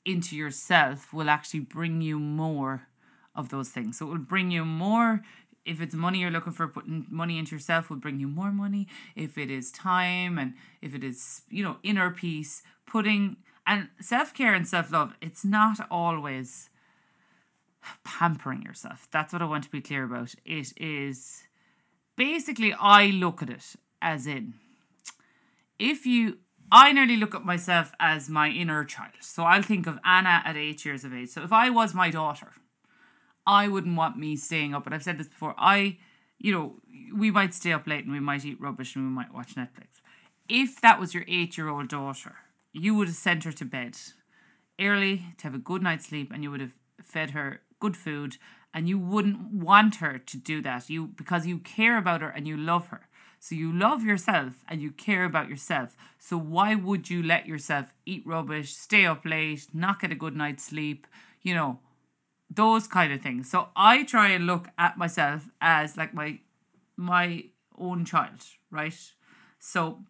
into 0.04 0.36
yourself 0.36 1.12
will 1.12 1.30
actually 1.30 1.60
bring 1.60 2.00
you 2.00 2.18
more 2.18 2.88
of 3.34 3.50
those 3.50 3.68
things. 3.68 3.98
So 3.98 4.06
it 4.06 4.10
will 4.10 4.18
bring 4.18 4.50
you 4.50 4.64
more 4.64 5.22
if 5.68 5.82
it's 5.82 5.94
money 5.94 6.20
you're 6.20 6.30
looking 6.30 6.52
for, 6.52 6.66
putting 6.66 7.06
money 7.10 7.38
into 7.38 7.54
yourself 7.54 7.90
will 7.90 7.98
bring 7.98 8.18
you 8.18 8.26
more 8.26 8.50
money. 8.50 8.88
If 9.14 9.36
it 9.36 9.50
is 9.50 9.70
time 9.70 10.38
and 10.38 10.54
if 10.80 10.94
it 10.94 11.04
is, 11.04 11.42
you 11.50 11.62
know, 11.62 11.76
inner 11.82 12.10
peace, 12.10 12.62
putting 12.86 13.36
and 13.66 13.88
self 14.00 14.32
care 14.32 14.54
and 14.54 14.66
self 14.66 14.90
love, 14.90 15.14
it's 15.20 15.44
not 15.44 15.86
always 15.90 16.70
pampering 18.02 18.62
yourself. 18.62 19.08
That's 19.10 19.32
what 19.32 19.42
I 19.42 19.44
want 19.44 19.64
to 19.64 19.70
be 19.70 19.82
clear 19.82 20.04
about. 20.04 20.34
It 20.44 20.72
is 20.78 21.44
basically, 22.18 22.74
I 22.78 23.06
look 23.06 23.42
at 23.42 23.48
it 23.48 23.76
as 24.02 24.26
in 24.26 24.54
if 25.78 26.04
you 26.04 26.38
I 26.70 26.92
nearly 26.92 27.16
look 27.16 27.34
at 27.34 27.46
myself 27.46 27.92
as 27.98 28.28
my 28.28 28.50
inner 28.50 28.84
child. 28.84 29.14
So 29.20 29.44
I'll 29.44 29.62
think 29.62 29.86
of 29.86 29.98
Anna 30.04 30.42
at 30.44 30.54
eight 30.54 30.84
years 30.84 31.02
of 31.02 31.14
age. 31.14 31.30
So 31.30 31.42
if 31.42 31.50
I 31.50 31.70
was 31.70 31.94
my 31.94 32.10
daughter, 32.10 32.52
I 33.46 33.68
wouldn't 33.68 33.96
want 33.96 34.18
me 34.18 34.36
staying 34.36 34.74
up. 34.74 34.84
And 34.84 34.94
I've 34.94 35.02
said 35.02 35.16
this 35.16 35.28
before. 35.28 35.54
I, 35.56 35.96
you 36.38 36.52
know, 36.52 36.74
we 37.16 37.30
might 37.30 37.54
stay 37.54 37.72
up 37.72 37.86
late 37.86 38.04
and 38.04 38.12
we 38.12 38.20
might 38.20 38.44
eat 38.44 38.60
rubbish 38.60 38.94
and 38.94 39.06
we 39.06 39.10
might 39.10 39.32
watch 39.32 39.54
Netflix. 39.54 40.02
If 40.46 40.78
that 40.82 41.00
was 41.00 41.14
your 41.14 41.24
eight 41.26 41.56
year 41.56 41.70
old 41.70 41.88
daughter, 41.88 42.36
you 42.74 42.94
would 42.94 43.08
have 43.08 43.16
sent 43.16 43.44
her 43.44 43.52
to 43.52 43.64
bed 43.64 43.96
early 44.78 45.24
to 45.38 45.44
have 45.44 45.54
a 45.54 45.58
good 45.58 45.82
night's 45.82 46.08
sleep 46.08 46.30
and 46.30 46.42
you 46.42 46.50
would 46.50 46.60
have 46.60 46.74
fed 47.02 47.30
her 47.30 47.62
good 47.80 47.96
food 47.96 48.36
and 48.72 48.88
you 48.88 48.98
wouldn't 48.98 49.52
want 49.52 49.96
her 49.96 50.18
to 50.18 50.36
do 50.36 50.60
that 50.62 50.88
you 50.88 51.06
because 51.06 51.46
you 51.46 51.58
care 51.58 51.96
about 51.96 52.20
her 52.20 52.30
and 52.30 52.46
you 52.46 52.56
love 52.56 52.88
her 52.88 53.08
so 53.40 53.54
you 53.54 53.72
love 53.72 54.02
yourself 54.02 54.64
and 54.68 54.82
you 54.82 54.90
care 54.90 55.24
about 55.24 55.48
yourself 55.48 55.96
so 56.18 56.36
why 56.36 56.74
would 56.74 57.08
you 57.08 57.22
let 57.22 57.46
yourself 57.46 57.92
eat 58.04 58.22
rubbish 58.26 58.74
stay 58.74 59.06
up 59.06 59.24
late 59.24 59.66
not 59.72 60.00
get 60.00 60.12
a 60.12 60.14
good 60.14 60.36
night's 60.36 60.64
sleep 60.64 61.06
you 61.42 61.54
know 61.54 61.78
those 62.50 62.86
kind 62.86 63.12
of 63.12 63.20
things. 63.20 63.50
So 63.50 63.68
I 63.76 64.02
try 64.02 64.28
and 64.28 64.46
look 64.46 64.68
at 64.78 64.96
myself 64.96 65.48
as 65.60 65.96
like 65.96 66.14
my 66.14 66.40
my 66.96 67.44
own 67.78 68.04
child, 68.04 68.44
right? 68.70 68.94
So 69.58 70.00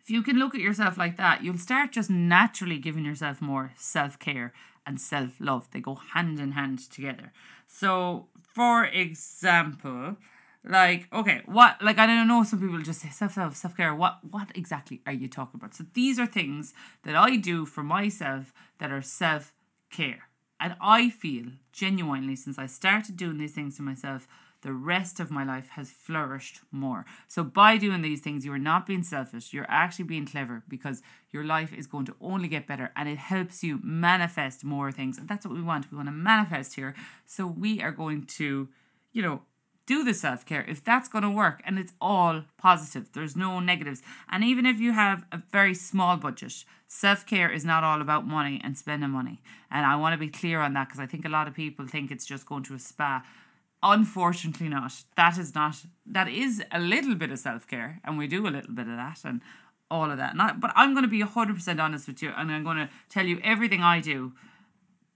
if 0.00 0.10
you 0.10 0.22
can 0.22 0.36
look 0.36 0.54
at 0.54 0.60
yourself 0.60 0.98
like 0.98 1.16
that, 1.16 1.44
you'll 1.44 1.58
start 1.58 1.92
just 1.92 2.10
naturally 2.10 2.78
giving 2.78 3.04
yourself 3.04 3.40
more 3.40 3.72
self-care 3.76 4.52
and 4.86 5.00
self-love. 5.00 5.70
They 5.70 5.80
go 5.80 5.94
hand 5.94 6.40
in 6.40 6.52
hand 6.52 6.90
together. 6.90 7.32
So 7.66 8.26
for 8.42 8.84
example, 8.84 10.16
like 10.64 11.08
okay, 11.12 11.42
what 11.46 11.82
like 11.82 11.98
I 11.98 12.06
don't 12.06 12.28
know 12.28 12.44
some 12.44 12.60
people 12.60 12.80
just 12.80 13.00
say 13.00 13.10
self-love, 13.10 13.56
self-care. 13.56 13.94
What 13.94 14.18
what 14.28 14.50
exactly 14.54 15.00
are 15.06 15.12
you 15.12 15.28
talking 15.28 15.58
about? 15.58 15.74
So 15.74 15.84
these 15.94 16.18
are 16.18 16.26
things 16.26 16.74
that 17.04 17.16
I 17.16 17.36
do 17.36 17.66
for 17.66 17.82
myself 17.82 18.52
that 18.78 18.90
are 18.90 19.02
self-care 19.02 20.28
and 20.62 20.76
I 20.80 21.10
feel 21.10 21.46
genuinely, 21.72 22.36
since 22.36 22.56
I 22.56 22.66
started 22.66 23.16
doing 23.16 23.38
these 23.38 23.52
things 23.52 23.76
to 23.76 23.82
myself, 23.82 24.28
the 24.62 24.72
rest 24.72 25.20
of 25.20 25.30
my 25.30 25.44
life 25.44 25.70
has 25.70 25.90
flourished 25.90 26.60
more. 26.70 27.04
So, 27.28 27.44
by 27.44 27.76
doing 27.76 28.02
these 28.02 28.20
things, 28.20 28.44
you 28.44 28.52
are 28.52 28.58
not 28.58 28.86
being 28.86 29.02
selfish, 29.02 29.52
you're 29.52 29.66
actually 29.68 30.06
being 30.06 30.26
clever 30.26 30.62
because 30.68 31.02
your 31.30 31.44
life 31.44 31.72
is 31.72 31.86
going 31.86 32.06
to 32.06 32.14
only 32.20 32.48
get 32.48 32.66
better 32.66 32.92
and 32.96 33.08
it 33.08 33.18
helps 33.18 33.62
you 33.62 33.80
manifest 33.82 34.64
more 34.64 34.90
things. 34.90 35.18
And 35.18 35.28
that's 35.28 35.44
what 35.44 35.54
we 35.54 35.62
want. 35.62 35.90
We 35.90 35.96
want 35.96 36.08
to 36.08 36.12
manifest 36.12 36.76
here. 36.76 36.94
So, 37.26 37.46
we 37.46 37.82
are 37.82 37.92
going 37.92 38.24
to, 38.38 38.68
you 39.12 39.22
know, 39.22 39.42
do 39.86 40.04
the 40.04 40.14
self 40.14 40.46
care 40.46 40.64
if 40.68 40.84
that's 40.84 41.08
going 41.08 41.24
to 41.24 41.30
work 41.30 41.60
and 41.64 41.78
it's 41.78 41.92
all 42.00 42.42
positive. 42.56 43.10
There's 43.12 43.36
no 43.36 43.60
negatives. 43.60 44.02
And 44.30 44.44
even 44.44 44.64
if 44.64 44.78
you 44.78 44.92
have 44.92 45.24
a 45.32 45.42
very 45.50 45.74
small 45.74 46.16
budget, 46.16 46.64
self 46.86 47.26
care 47.26 47.50
is 47.50 47.64
not 47.64 47.84
all 47.84 48.00
about 48.00 48.26
money 48.26 48.60
and 48.62 48.78
spending 48.78 49.10
money. 49.10 49.42
And 49.70 49.84
I 49.84 49.96
want 49.96 50.12
to 50.14 50.18
be 50.18 50.28
clear 50.28 50.60
on 50.60 50.74
that 50.74 50.88
because 50.88 51.00
I 51.00 51.06
think 51.06 51.24
a 51.24 51.28
lot 51.28 51.48
of 51.48 51.54
people 51.54 51.86
think 51.86 52.10
it's 52.10 52.26
just 52.26 52.46
going 52.46 52.62
to 52.64 52.74
a 52.74 52.78
spa. 52.78 53.24
Unfortunately, 53.82 54.68
not. 54.68 54.92
That 55.16 55.38
is 55.38 55.54
not. 55.54 55.76
That 56.06 56.28
is 56.28 56.62
a 56.70 56.78
little 56.78 57.14
bit 57.14 57.32
of 57.32 57.38
self 57.38 57.66
care, 57.66 58.00
and 58.04 58.16
we 58.16 58.26
do 58.26 58.46
a 58.46 58.50
little 58.50 58.72
bit 58.72 58.86
of 58.86 58.96
that, 58.96 59.20
and 59.24 59.40
all 59.90 60.10
of 60.10 60.18
that. 60.18 60.36
Not, 60.36 60.60
but 60.60 60.72
I'm 60.76 60.92
going 60.94 61.04
to 61.04 61.10
be 61.10 61.20
hundred 61.20 61.56
percent 61.56 61.80
honest 61.80 62.06
with 62.06 62.22
you, 62.22 62.32
and 62.36 62.50
I'm 62.50 62.64
going 62.64 62.76
to 62.76 62.88
tell 63.08 63.26
you 63.26 63.40
everything 63.42 63.82
I 63.82 64.00
do 64.00 64.32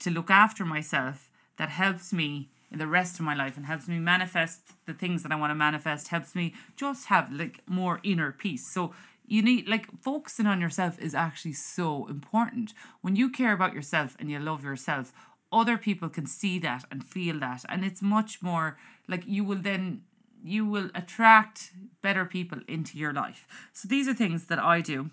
to 0.01 0.11
look 0.11 0.31
after 0.31 0.65
myself 0.65 1.31
that 1.59 1.71
helps 1.71 2.13
me 2.13 2.49
in 2.71 2.79
the 2.79 2.87
rest 2.87 3.19
of 3.19 3.25
my 3.25 3.35
life 3.35 3.57
and 3.57 3.67
helps 3.67 3.89
me 3.89 3.99
manifest 3.99 4.61
the 4.87 4.93
things 4.93 5.23
that 5.23 5.33
I 5.33 5.37
want 5.37 5.51
to 5.51 5.55
manifest, 5.55 6.09
helps 6.09 6.35
me 6.35 6.55
just 6.77 7.07
have 7.07 7.33
like 7.33 7.61
more 7.67 8.01
inner 8.03 8.33
peace. 8.33 8.71
So 8.73 8.93
you 9.27 9.43
need 9.43 9.69
like 9.69 9.87
focusing 10.03 10.47
on 10.47 10.61
yourself 10.61 10.99
is 11.01 11.15
actually 11.15 11.55
so 11.55 12.07
important. 12.09 12.75
When 13.01 13.17
you 13.17 13.31
care 13.31 13.53
about 13.53 13.75
yourself 13.75 14.17
and 14.19 14.31
you 14.31 14.39
love 14.39 14.65
yourself, 14.65 15.13
other 15.53 15.79
people 15.79 16.09
can 16.09 16.27
see 16.27 16.59
that 16.59 16.85
and 16.91 17.05
feel 17.05 17.39
that 17.39 17.65
and 17.69 17.85
it's 17.85 18.03
much 18.03 18.43
more 18.43 18.77
like 19.09 19.23
you 19.27 19.45
will 19.45 19.59
then 19.59 20.03
you 20.43 20.65
will 20.65 20.91
attract 20.95 21.73
better 22.03 22.25
people 22.25 22.61
into 22.69 22.97
your 22.97 23.13
life. 23.13 23.47
So 23.73 23.89
these 23.89 24.07
are 24.07 24.15
things 24.15 24.47
that 24.47 24.61
I 24.61 24.81
do 24.81 25.11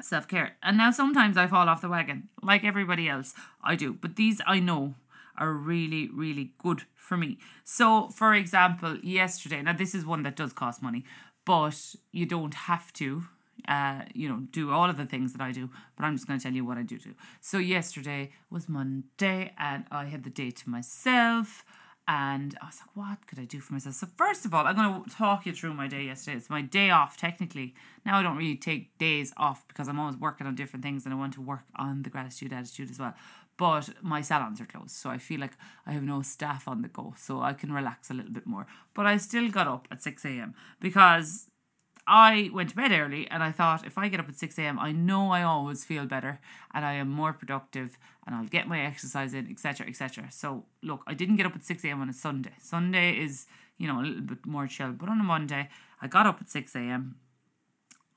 self 0.00 0.28
care. 0.28 0.56
And 0.62 0.78
now 0.78 0.90
sometimes 0.90 1.36
I 1.36 1.46
fall 1.46 1.68
off 1.68 1.82
the 1.82 1.88
wagon, 1.88 2.28
like 2.42 2.64
everybody 2.64 3.08
else. 3.08 3.34
I 3.62 3.74
do. 3.76 3.92
But 3.92 4.16
these 4.16 4.40
I 4.46 4.60
know 4.60 4.94
are 5.36 5.52
really, 5.52 6.08
really 6.08 6.52
good 6.58 6.82
for 6.94 7.16
me. 7.16 7.38
So, 7.64 8.08
for 8.08 8.34
example, 8.34 8.98
yesterday, 9.02 9.62
now 9.62 9.72
this 9.72 9.94
is 9.94 10.06
one 10.06 10.22
that 10.22 10.36
does 10.36 10.52
cost 10.52 10.82
money, 10.82 11.04
but 11.44 11.94
you 12.12 12.26
don't 12.26 12.54
have 12.54 12.92
to. 12.94 13.24
Uh, 13.68 14.02
you 14.14 14.28
know, 14.28 14.40
do 14.50 14.72
all 14.72 14.88
of 14.88 14.96
the 14.96 15.06
things 15.06 15.32
that 15.32 15.42
I 15.42 15.52
do, 15.52 15.70
but 15.96 16.04
I'm 16.04 16.16
just 16.16 16.26
going 16.26 16.38
to 16.38 16.42
tell 16.42 16.52
you 16.52 16.64
what 16.64 16.78
I 16.78 16.82
do 16.82 16.98
do. 16.98 17.14
So 17.40 17.58
yesterday 17.58 18.30
was 18.50 18.68
Monday, 18.68 19.52
and 19.58 19.84
I 19.90 20.04
had 20.06 20.24
the 20.24 20.30
day 20.30 20.50
to 20.50 20.70
myself, 20.70 21.64
and 22.08 22.56
I 22.60 22.66
was 22.66 22.78
like, 22.80 22.96
what 22.96 23.26
could 23.26 23.38
I 23.38 23.44
do 23.44 23.60
for 23.60 23.72
myself? 23.72 23.94
So 23.96 24.08
first 24.16 24.44
of 24.44 24.52
all, 24.52 24.66
I'm 24.66 24.74
going 24.74 25.04
to 25.04 25.10
talk 25.10 25.46
you 25.46 25.52
through 25.52 25.74
my 25.74 25.86
day 25.86 26.04
yesterday. 26.04 26.36
It's 26.36 26.50
my 26.50 26.62
day 26.62 26.90
off 26.90 27.16
technically. 27.16 27.74
Now 28.04 28.18
I 28.18 28.22
don't 28.22 28.36
really 28.36 28.56
take 28.56 28.96
days 28.98 29.32
off 29.36 29.66
because 29.68 29.86
I'm 29.88 30.00
always 30.00 30.16
working 30.16 30.46
on 30.46 30.54
different 30.54 30.84
things, 30.84 31.04
and 31.04 31.14
I 31.14 31.16
want 31.16 31.34
to 31.34 31.40
work 31.40 31.64
on 31.76 32.02
the 32.02 32.10
gratitude 32.10 32.52
attitude 32.52 32.90
as 32.90 32.98
well 32.98 33.14
but 33.60 33.90
my 34.00 34.22
salons 34.22 34.58
are 34.58 34.64
closed 34.64 34.90
so 34.90 35.10
i 35.10 35.18
feel 35.18 35.38
like 35.38 35.52
i 35.86 35.92
have 35.92 36.02
no 36.02 36.22
staff 36.22 36.66
on 36.66 36.80
the 36.80 36.88
go 36.88 37.12
so 37.16 37.42
i 37.42 37.52
can 37.52 37.70
relax 37.70 38.10
a 38.10 38.14
little 38.14 38.32
bit 38.32 38.46
more 38.46 38.66
but 38.94 39.06
i 39.06 39.18
still 39.18 39.50
got 39.50 39.68
up 39.68 39.86
at 39.90 39.98
6am 39.98 40.54
because 40.80 41.50
i 42.06 42.50
went 42.52 42.70
to 42.70 42.76
bed 42.76 42.92
early 42.92 43.26
and 43.30 43.42
i 43.42 43.50
thought 43.50 43.86
if 43.86 43.96
i 43.98 44.08
get 44.08 44.20
up 44.20 44.28
at 44.28 44.34
6am 44.34 44.78
i 44.78 44.92
know 44.92 45.30
i 45.30 45.42
always 45.42 45.84
feel 45.84 46.06
better 46.06 46.40
and 46.72 46.84
i 46.84 46.92
am 46.92 47.08
more 47.08 47.32
productive 47.32 47.98
and 48.26 48.34
i'll 48.34 48.46
get 48.46 48.68
my 48.68 48.80
exercise 48.80 49.34
in 49.34 49.48
etc 49.50 49.86
etc 49.86 50.28
so 50.30 50.64
look 50.82 51.02
i 51.06 51.14
didn't 51.14 51.36
get 51.36 51.46
up 51.46 51.54
at 51.54 51.62
6am 51.62 52.00
on 52.00 52.08
a 52.08 52.12
sunday. 52.12 52.54
Sunday 52.60 53.18
is 53.18 53.46
you 53.78 53.86
know 53.86 54.00
a 54.00 54.02
little 54.02 54.22
bit 54.22 54.44
more 54.46 54.66
chill 54.66 54.92
but 54.92 55.08
on 55.08 55.20
a 55.20 55.24
monday 55.24 55.68
i 56.00 56.06
got 56.06 56.26
up 56.26 56.38
at 56.40 56.48
6am 56.48 57.12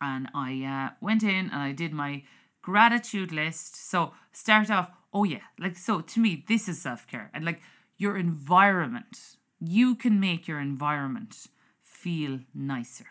and 0.02 0.28
i 0.34 0.64
uh, 0.64 0.96
went 1.02 1.24
in 1.24 1.50
and 1.50 1.62
i 1.62 1.72
did 1.72 1.94
my 1.94 2.24
gratitude 2.64 3.32
list. 3.32 3.76
So 3.76 4.14
start 4.32 4.72
off 4.72 4.90
oh 5.14 5.26
yeah 5.26 5.46
like 5.60 5.78
so 5.78 6.02
to 6.02 6.20
me 6.20 6.44
this 6.48 6.68
is 6.68 6.82
self-care 6.82 7.30
and 7.36 7.46
like 7.46 7.62
your 7.98 8.18
environment. 8.18 9.38
You 9.60 9.96
can 9.96 10.20
make 10.20 10.48
your 10.48 10.60
environment 10.60 11.48
feel 11.84 12.40
nicer 12.54 13.06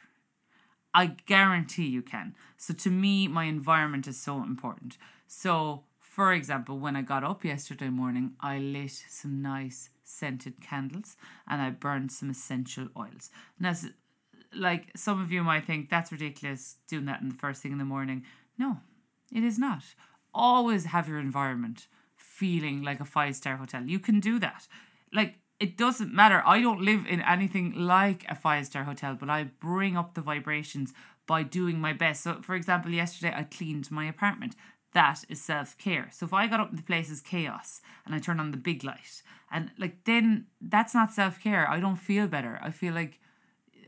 i 0.94 1.06
guarantee 1.06 1.86
you 1.86 2.02
can. 2.02 2.34
So 2.56 2.74
to 2.74 2.90
me 2.90 3.28
my 3.28 3.44
environment 3.44 4.06
is 4.06 4.20
so 4.20 4.42
important. 4.42 4.98
So 5.26 5.84
for 5.98 6.32
example 6.32 6.78
when 6.78 6.96
i 6.96 7.02
got 7.02 7.24
up 7.24 7.44
yesterday 7.44 7.88
morning 7.88 8.32
i 8.40 8.58
lit 8.58 9.04
some 9.08 9.40
nice 9.40 9.90
scented 10.04 10.60
candles 10.60 11.16
and 11.48 11.62
i 11.62 11.70
burned 11.70 12.12
some 12.12 12.30
essential 12.30 12.88
oils. 12.96 13.30
Now 13.58 13.74
like 14.54 14.90
some 14.94 15.20
of 15.20 15.32
you 15.32 15.42
might 15.42 15.66
think 15.66 15.88
that's 15.88 16.12
ridiculous 16.12 16.76
doing 16.86 17.06
that 17.06 17.22
in 17.22 17.28
the 17.30 17.34
first 17.34 17.62
thing 17.62 17.72
in 17.72 17.78
the 17.78 17.84
morning. 17.84 18.24
No 18.58 18.78
it 19.32 19.42
is 19.42 19.58
not. 19.58 19.82
Always 20.34 20.84
have 20.86 21.08
your 21.08 21.18
environment 21.18 21.86
feeling 22.16 22.82
like 22.82 23.00
a 23.00 23.04
five 23.04 23.34
star 23.36 23.56
hotel. 23.56 23.82
You 23.84 23.98
can 23.98 24.20
do 24.20 24.38
that. 24.38 24.68
Like, 25.12 25.36
it 25.62 25.76
doesn't 25.76 26.12
matter. 26.12 26.42
I 26.44 26.60
don't 26.60 26.82
live 26.82 27.06
in 27.06 27.20
anything 27.20 27.72
like 27.76 28.24
a 28.28 28.34
five 28.34 28.66
star 28.66 28.82
hotel, 28.82 29.16
but 29.18 29.30
I 29.30 29.44
bring 29.44 29.96
up 29.96 30.14
the 30.14 30.20
vibrations 30.20 30.92
by 31.28 31.44
doing 31.44 31.78
my 31.78 31.92
best. 31.92 32.24
So, 32.24 32.42
for 32.42 32.56
example, 32.56 32.90
yesterday 32.90 33.32
I 33.34 33.44
cleaned 33.44 33.88
my 33.92 34.06
apartment. 34.06 34.56
That 34.92 35.22
is 35.28 35.40
self 35.40 35.78
care. 35.78 36.08
So, 36.10 36.26
if 36.26 36.34
I 36.34 36.48
got 36.48 36.58
up 36.58 36.74
the 36.74 36.82
place 36.82 37.10
is 37.10 37.20
chaos 37.20 37.80
and 38.04 38.12
I 38.12 38.18
turn 38.18 38.40
on 38.40 38.50
the 38.50 38.56
big 38.56 38.82
light, 38.82 39.22
and 39.52 39.70
like 39.78 40.02
then 40.02 40.46
that's 40.60 40.94
not 40.94 41.12
self 41.12 41.40
care. 41.40 41.70
I 41.70 41.78
don't 41.78 41.94
feel 42.10 42.26
better. 42.26 42.58
I 42.60 42.72
feel 42.72 42.92
like 42.92 43.20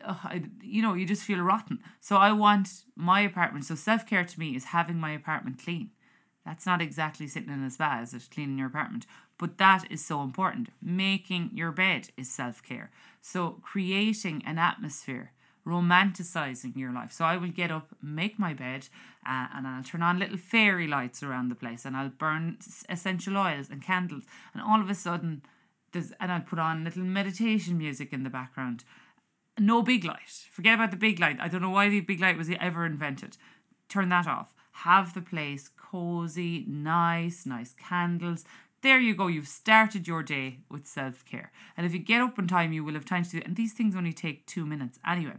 I, 0.06 0.44
you 0.62 0.80
know, 0.80 0.94
you 0.94 1.04
just 1.04 1.24
feel 1.24 1.40
rotten. 1.40 1.80
So 2.00 2.18
I 2.18 2.30
want 2.30 2.68
my 2.94 3.20
apartment. 3.22 3.64
So 3.64 3.74
self 3.74 4.06
care 4.06 4.24
to 4.24 4.38
me 4.38 4.54
is 4.54 4.66
having 4.66 5.00
my 5.00 5.10
apartment 5.10 5.58
clean. 5.58 5.90
That's 6.46 6.66
not 6.66 6.82
exactly 6.82 7.26
sitting 7.26 7.52
in 7.52 7.64
a 7.64 7.70
spa, 7.70 8.00
is 8.02 8.14
it? 8.14 8.28
Cleaning 8.30 8.58
your 8.58 8.68
apartment. 8.68 9.06
But 9.38 9.58
that 9.58 9.90
is 9.90 10.04
so 10.04 10.22
important. 10.22 10.68
Making 10.80 11.50
your 11.52 11.72
bed 11.72 12.08
is 12.16 12.30
self 12.30 12.62
care. 12.62 12.90
So 13.20 13.58
creating 13.62 14.42
an 14.46 14.58
atmosphere, 14.58 15.32
romanticizing 15.66 16.76
your 16.76 16.92
life. 16.92 17.12
So 17.12 17.24
I 17.24 17.36
will 17.36 17.48
get 17.48 17.70
up, 17.70 17.88
make 18.02 18.38
my 18.38 18.54
bed, 18.54 18.88
uh, 19.26 19.48
and 19.54 19.66
I'll 19.66 19.82
turn 19.82 20.02
on 20.02 20.18
little 20.18 20.36
fairy 20.36 20.86
lights 20.86 21.22
around 21.22 21.48
the 21.48 21.54
place, 21.54 21.84
and 21.84 21.96
I'll 21.96 22.10
burn 22.10 22.58
essential 22.88 23.36
oils 23.36 23.70
and 23.70 23.82
candles, 23.82 24.24
and 24.52 24.62
all 24.62 24.80
of 24.80 24.90
a 24.90 24.94
sudden, 24.94 25.42
there's 25.92 26.12
and 26.20 26.30
I'll 26.30 26.40
put 26.40 26.58
on 26.58 26.84
little 26.84 27.04
meditation 27.04 27.78
music 27.78 28.12
in 28.12 28.24
the 28.24 28.30
background. 28.30 28.84
No 29.58 29.82
big 29.82 30.04
light. 30.04 30.46
Forget 30.50 30.74
about 30.74 30.90
the 30.90 30.96
big 30.96 31.20
light. 31.20 31.38
I 31.40 31.48
don't 31.48 31.62
know 31.62 31.70
why 31.70 31.88
the 31.88 32.00
big 32.00 32.20
light 32.20 32.36
was 32.36 32.50
ever 32.60 32.84
invented. 32.84 33.36
Turn 33.88 34.08
that 34.08 34.26
off. 34.26 34.52
Have 34.78 35.14
the 35.14 35.20
place 35.20 35.68
cozy, 35.68 36.64
nice, 36.66 37.46
nice 37.46 37.74
candles. 37.74 38.44
There 38.84 39.00
you 39.00 39.14
go, 39.14 39.28
you've 39.28 39.48
started 39.48 40.06
your 40.06 40.22
day 40.22 40.58
with 40.70 40.86
self 40.86 41.24
care. 41.24 41.50
And 41.74 41.86
if 41.86 41.94
you 41.94 41.98
get 41.98 42.20
up 42.20 42.38
on 42.38 42.46
time, 42.46 42.74
you 42.74 42.84
will 42.84 42.92
have 42.92 43.06
time 43.06 43.24
to 43.24 43.30
do 43.30 43.38
it. 43.38 43.46
And 43.46 43.56
these 43.56 43.72
things 43.72 43.96
only 43.96 44.12
take 44.12 44.46
two 44.46 44.66
minutes 44.66 44.98
anyway. 45.08 45.38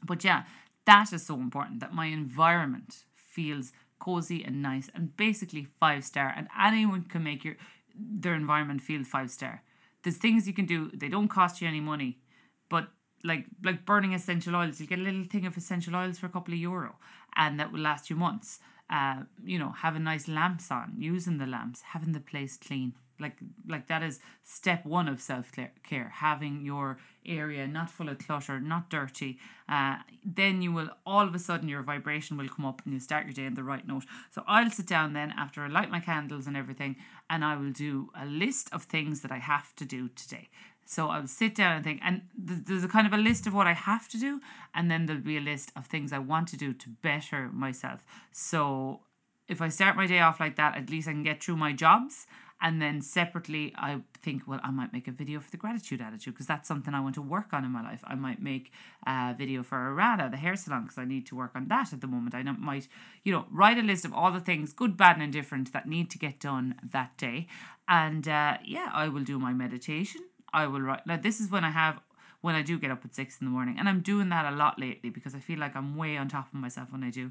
But 0.00 0.22
yeah, 0.22 0.44
that 0.84 1.12
is 1.12 1.26
so 1.26 1.34
important 1.34 1.80
that 1.80 1.92
my 1.92 2.06
environment 2.06 3.02
feels 3.16 3.72
cozy 3.98 4.44
and 4.44 4.62
nice 4.62 4.88
and 4.94 5.16
basically 5.16 5.64
five 5.64 6.04
star. 6.04 6.32
And 6.36 6.46
anyone 6.56 7.02
can 7.02 7.24
make 7.24 7.44
your 7.44 7.56
their 7.98 8.34
environment 8.34 8.80
feel 8.80 9.02
five 9.02 9.32
star. 9.32 9.64
There's 10.04 10.18
things 10.18 10.46
you 10.46 10.54
can 10.54 10.66
do, 10.66 10.88
they 10.94 11.08
don't 11.08 11.26
cost 11.26 11.60
you 11.60 11.66
any 11.66 11.80
money, 11.80 12.20
but 12.68 12.90
like 13.24 13.46
like 13.64 13.84
burning 13.84 14.14
essential 14.14 14.54
oils, 14.54 14.80
you 14.80 14.86
get 14.86 15.00
a 15.00 15.02
little 15.02 15.24
thing 15.24 15.46
of 15.46 15.56
essential 15.56 15.96
oils 15.96 16.16
for 16.16 16.26
a 16.26 16.34
couple 16.36 16.54
of 16.54 16.60
euro 16.60 16.94
and 17.34 17.58
that 17.58 17.72
will 17.72 17.80
last 17.80 18.08
you 18.08 18.14
months. 18.14 18.60
Uh, 18.92 19.22
you 19.42 19.58
know, 19.58 19.72
having 19.72 20.04
nice 20.04 20.28
lamps 20.28 20.70
on, 20.70 20.92
using 20.98 21.38
the 21.38 21.46
lamps, 21.46 21.80
having 21.80 22.12
the 22.12 22.20
place 22.20 22.58
clean. 22.58 22.92
Like 23.18 23.38
like 23.66 23.86
that 23.86 24.02
is 24.02 24.18
step 24.42 24.84
one 24.84 25.08
of 25.08 25.20
self 25.20 25.50
care. 25.52 26.12
Having 26.14 26.64
your 26.64 26.98
area 27.24 27.66
not 27.66 27.88
full 27.88 28.08
of 28.08 28.18
clutter, 28.18 28.60
not 28.60 28.90
dirty. 28.90 29.38
Uh, 29.68 29.96
then 30.24 30.60
you 30.60 30.72
will 30.72 30.90
all 31.06 31.26
of 31.26 31.34
a 31.34 31.38
sudden 31.38 31.68
your 31.68 31.82
vibration 31.82 32.36
will 32.36 32.48
come 32.48 32.66
up 32.66 32.82
and 32.84 32.92
you 32.92 33.00
start 33.00 33.24
your 33.24 33.32
day 33.32 33.46
in 33.46 33.54
the 33.54 33.62
right 33.62 33.86
note. 33.86 34.04
So 34.30 34.42
I'll 34.46 34.70
sit 34.70 34.86
down 34.86 35.12
then 35.12 35.32
after 35.38 35.62
I 35.62 35.68
light 35.68 35.90
my 35.90 36.00
candles 36.00 36.46
and 36.46 36.56
everything, 36.56 36.96
and 37.30 37.44
I 37.44 37.56
will 37.56 37.70
do 37.70 38.10
a 38.20 38.26
list 38.26 38.68
of 38.72 38.82
things 38.82 39.22
that 39.22 39.32
I 39.32 39.38
have 39.38 39.74
to 39.76 39.84
do 39.84 40.08
today. 40.08 40.48
So 40.84 41.08
I'll 41.08 41.26
sit 41.26 41.54
down 41.54 41.76
and 41.76 41.84
think, 41.84 42.00
and 42.04 42.22
there's 42.36 42.84
a 42.84 42.88
kind 42.88 43.06
of 43.06 43.12
a 43.12 43.16
list 43.16 43.46
of 43.46 43.54
what 43.54 43.66
I 43.66 43.72
have 43.72 44.08
to 44.08 44.18
do, 44.18 44.40
and 44.74 44.90
then 44.90 45.06
there'll 45.06 45.22
be 45.22 45.38
a 45.38 45.40
list 45.40 45.72
of 45.76 45.86
things 45.86 46.12
I 46.12 46.18
want 46.18 46.48
to 46.48 46.56
do 46.56 46.72
to 46.74 46.88
better 46.88 47.48
myself. 47.52 48.04
So 48.30 49.00
if 49.48 49.60
I 49.62 49.68
start 49.68 49.96
my 49.96 50.06
day 50.06 50.20
off 50.20 50.40
like 50.40 50.56
that, 50.56 50.76
at 50.76 50.90
least 50.90 51.08
I 51.08 51.12
can 51.12 51.22
get 51.22 51.42
through 51.42 51.56
my 51.56 51.72
jobs. 51.72 52.26
And 52.64 52.80
then 52.80 53.02
separately, 53.02 53.74
I 53.76 54.02
think, 54.22 54.46
well, 54.46 54.60
I 54.62 54.70
might 54.70 54.92
make 54.92 55.08
a 55.08 55.10
video 55.10 55.40
for 55.40 55.50
the 55.50 55.56
gratitude 55.56 56.00
attitude 56.00 56.34
because 56.34 56.46
that's 56.46 56.68
something 56.68 56.94
I 56.94 57.00
want 57.00 57.16
to 57.16 57.22
work 57.22 57.52
on 57.52 57.64
in 57.64 57.72
my 57.72 57.82
life. 57.82 58.02
I 58.04 58.14
might 58.14 58.40
make 58.40 58.70
a 59.04 59.34
video 59.36 59.64
for 59.64 59.76
Arada, 59.76 60.30
the 60.30 60.36
hair 60.36 60.54
salon, 60.54 60.84
because 60.84 60.96
I 60.96 61.04
need 61.04 61.26
to 61.26 61.34
work 61.34 61.50
on 61.56 61.66
that 61.68 61.92
at 61.92 62.00
the 62.00 62.06
moment. 62.06 62.36
I 62.36 62.42
might, 62.44 62.86
you 63.24 63.32
know, 63.32 63.46
write 63.50 63.78
a 63.78 63.82
list 63.82 64.04
of 64.04 64.14
all 64.14 64.30
the 64.30 64.38
things, 64.38 64.72
good, 64.72 64.96
bad, 64.96 65.16
and 65.16 65.24
indifferent, 65.24 65.72
that 65.72 65.88
need 65.88 66.08
to 66.10 66.18
get 66.18 66.38
done 66.38 66.76
that 66.92 67.16
day. 67.16 67.48
And 67.88 68.28
uh, 68.28 68.58
yeah, 68.64 68.90
I 68.94 69.08
will 69.08 69.24
do 69.24 69.40
my 69.40 69.52
meditation 69.52 70.20
I 70.52 70.66
will 70.66 70.80
write. 70.80 71.06
Now, 71.06 71.16
this 71.16 71.40
is 71.40 71.50
when 71.50 71.64
I 71.64 71.70
have 71.70 72.00
when 72.40 72.54
I 72.56 72.62
do 72.62 72.76
get 72.76 72.90
up 72.90 73.04
at 73.04 73.14
six 73.14 73.40
in 73.40 73.46
the 73.46 73.52
morning, 73.52 73.76
and 73.78 73.88
I'm 73.88 74.00
doing 74.00 74.28
that 74.30 74.52
a 74.52 74.56
lot 74.56 74.78
lately 74.78 75.10
because 75.10 75.34
I 75.34 75.38
feel 75.38 75.60
like 75.60 75.76
I'm 75.76 75.96
way 75.96 76.16
on 76.16 76.28
top 76.28 76.48
of 76.48 76.54
myself 76.54 76.90
when 76.90 77.04
I 77.04 77.10
do. 77.10 77.30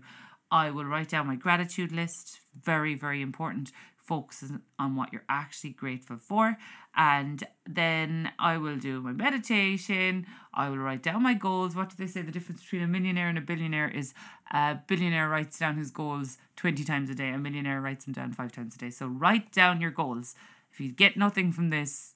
I 0.51 0.69
will 0.69 0.85
write 0.85 1.09
down 1.09 1.27
my 1.27 1.35
gratitude 1.35 1.91
list. 1.91 2.41
Very, 2.61 2.95
very 2.95 3.21
important. 3.21 3.71
Focus 3.95 4.51
on 4.77 4.95
what 4.95 5.13
you're 5.13 5.23
actually 5.29 5.69
grateful 5.69 6.17
for. 6.17 6.57
And 6.95 7.43
then 7.65 8.31
I 8.37 8.57
will 8.57 8.75
do 8.75 9.01
my 9.01 9.13
meditation. 9.13 10.25
I 10.53 10.69
will 10.69 10.77
write 10.77 11.03
down 11.03 11.23
my 11.23 11.33
goals. 11.33 11.75
What 11.75 11.89
do 11.89 11.95
they 11.97 12.07
say? 12.07 12.21
The 12.21 12.31
difference 12.31 12.61
between 12.61 12.83
a 12.83 12.87
millionaire 12.87 13.29
and 13.29 13.37
a 13.37 13.41
billionaire 13.41 13.89
is 13.89 14.13
a 14.51 14.79
billionaire 14.87 15.29
writes 15.29 15.57
down 15.57 15.77
his 15.77 15.91
goals 15.91 16.37
20 16.57 16.83
times 16.83 17.09
a 17.09 17.15
day, 17.15 17.29
a 17.29 17.37
millionaire 17.37 17.79
writes 17.79 18.05
them 18.05 18.13
down 18.13 18.33
five 18.33 18.51
times 18.51 18.75
a 18.75 18.77
day. 18.77 18.89
So 18.89 19.07
write 19.07 19.51
down 19.51 19.79
your 19.79 19.91
goals. 19.91 20.35
If 20.71 20.79
you 20.79 20.91
get 20.91 21.15
nothing 21.15 21.51
from 21.51 21.69
this, 21.69 22.15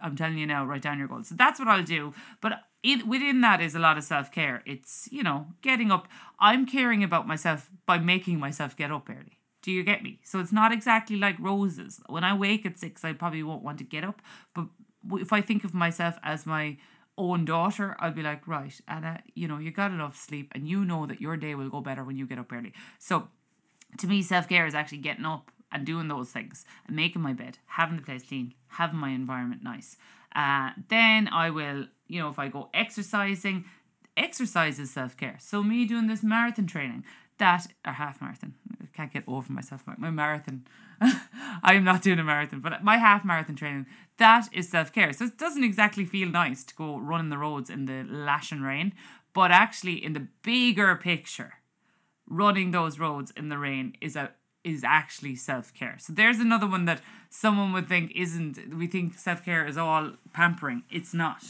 I'm 0.00 0.16
telling 0.16 0.38
you 0.38 0.46
now, 0.46 0.64
write 0.64 0.82
down 0.82 0.98
your 0.98 1.08
goals. 1.08 1.28
So 1.28 1.34
that's 1.34 1.58
what 1.58 1.68
I'll 1.68 1.82
do. 1.82 2.14
But 2.40 2.60
it, 2.82 3.06
within 3.06 3.40
that 3.40 3.60
is 3.60 3.74
a 3.74 3.78
lot 3.78 3.98
of 3.98 4.04
self 4.04 4.30
care. 4.30 4.62
It's, 4.66 5.08
you 5.10 5.22
know, 5.22 5.46
getting 5.62 5.90
up. 5.90 6.08
I'm 6.38 6.66
caring 6.66 7.02
about 7.02 7.26
myself 7.26 7.70
by 7.86 7.98
making 7.98 8.38
myself 8.38 8.76
get 8.76 8.92
up 8.92 9.08
early. 9.08 9.38
Do 9.62 9.72
you 9.72 9.82
get 9.82 10.02
me? 10.02 10.20
So 10.22 10.40
it's 10.40 10.52
not 10.52 10.72
exactly 10.72 11.16
like 11.16 11.38
roses. 11.40 12.00
When 12.06 12.22
I 12.22 12.36
wake 12.36 12.66
at 12.66 12.78
six, 12.78 13.04
I 13.04 13.14
probably 13.14 13.42
won't 13.42 13.62
want 13.62 13.78
to 13.78 13.84
get 13.84 14.04
up. 14.04 14.20
But 14.54 14.66
if 15.12 15.32
I 15.32 15.40
think 15.40 15.64
of 15.64 15.72
myself 15.72 16.18
as 16.22 16.44
my 16.44 16.76
own 17.16 17.44
daughter, 17.44 17.96
I'll 17.98 18.12
be 18.12 18.22
like, 18.22 18.46
right, 18.46 18.78
Anna, 18.86 19.22
you 19.34 19.48
know, 19.48 19.58
you 19.58 19.70
got 19.70 19.90
enough 19.90 20.16
sleep 20.16 20.52
and 20.54 20.68
you 20.68 20.84
know 20.84 21.06
that 21.06 21.20
your 21.20 21.36
day 21.36 21.54
will 21.54 21.70
go 21.70 21.80
better 21.80 22.04
when 22.04 22.16
you 22.16 22.26
get 22.26 22.38
up 22.38 22.52
early. 22.52 22.74
So 22.98 23.28
to 23.98 24.06
me, 24.06 24.22
self 24.22 24.48
care 24.48 24.66
is 24.66 24.74
actually 24.74 24.98
getting 24.98 25.24
up 25.24 25.50
and 25.74 25.84
doing 25.84 26.08
those 26.08 26.30
things 26.30 26.64
and 26.86 26.96
making 26.96 27.20
my 27.20 27.32
bed, 27.32 27.58
having 27.66 27.96
the 27.96 28.02
place 28.02 28.22
clean, 28.22 28.54
having 28.68 28.98
my 28.98 29.10
environment 29.10 29.62
nice. 29.62 29.96
Uh, 30.34 30.70
then 30.88 31.28
I 31.28 31.50
will, 31.50 31.86
you 32.06 32.20
know, 32.20 32.28
if 32.28 32.38
I 32.38 32.48
go 32.48 32.70
exercising, 32.72 33.64
exercise 34.16 34.78
is 34.78 34.90
self 34.90 35.16
care. 35.16 35.36
So 35.40 35.62
me 35.62 35.84
doing 35.84 36.06
this 36.06 36.22
marathon 36.22 36.66
training, 36.66 37.04
that 37.38 37.66
or 37.84 37.92
half 37.92 38.22
marathon, 38.22 38.54
I 38.80 38.86
can't 38.96 39.12
get 39.12 39.24
over 39.26 39.52
myself. 39.52 39.82
My, 39.98 40.10
marathon, 40.10 40.66
I 41.00 41.74
am 41.74 41.84
not 41.84 42.02
doing 42.02 42.20
a 42.20 42.24
marathon, 42.24 42.60
but 42.60 42.82
my 42.84 42.98
half 42.98 43.24
marathon 43.24 43.56
training, 43.56 43.86
that 44.18 44.48
is 44.52 44.68
self 44.68 44.92
care. 44.92 45.12
So 45.12 45.24
it 45.24 45.38
doesn't 45.38 45.64
exactly 45.64 46.04
feel 46.04 46.28
nice 46.28 46.62
to 46.64 46.74
go 46.74 46.98
running 46.98 47.30
the 47.30 47.38
roads 47.38 47.68
in 47.68 47.86
the 47.86 48.04
lashing 48.08 48.62
rain, 48.62 48.92
but 49.32 49.50
actually 49.50 50.04
in 50.04 50.12
the 50.12 50.28
bigger 50.42 50.94
picture, 50.94 51.54
running 52.28 52.70
those 52.70 52.98
roads 52.98 53.32
in 53.36 53.48
the 53.48 53.58
rain 53.58 53.96
is 54.00 54.14
a 54.16 54.30
is 54.64 54.82
actually 54.82 55.36
self 55.36 55.72
care. 55.74 55.96
So 55.98 56.12
there's 56.12 56.40
another 56.40 56.66
one 56.66 56.86
that 56.86 57.00
someone 57.30 57.72
would 57.72 57.88
think 57.88 58.12
isn't. 58.16 58.74
We 58.74 58.86
think 58.86 59.18
self 59.18 59.44
care 59.44 59.66
is 59.66 59.76
all 59.76 60.12
pampering. 60.32 60.82
It's 60.90 61.14
not. 61.14 61.44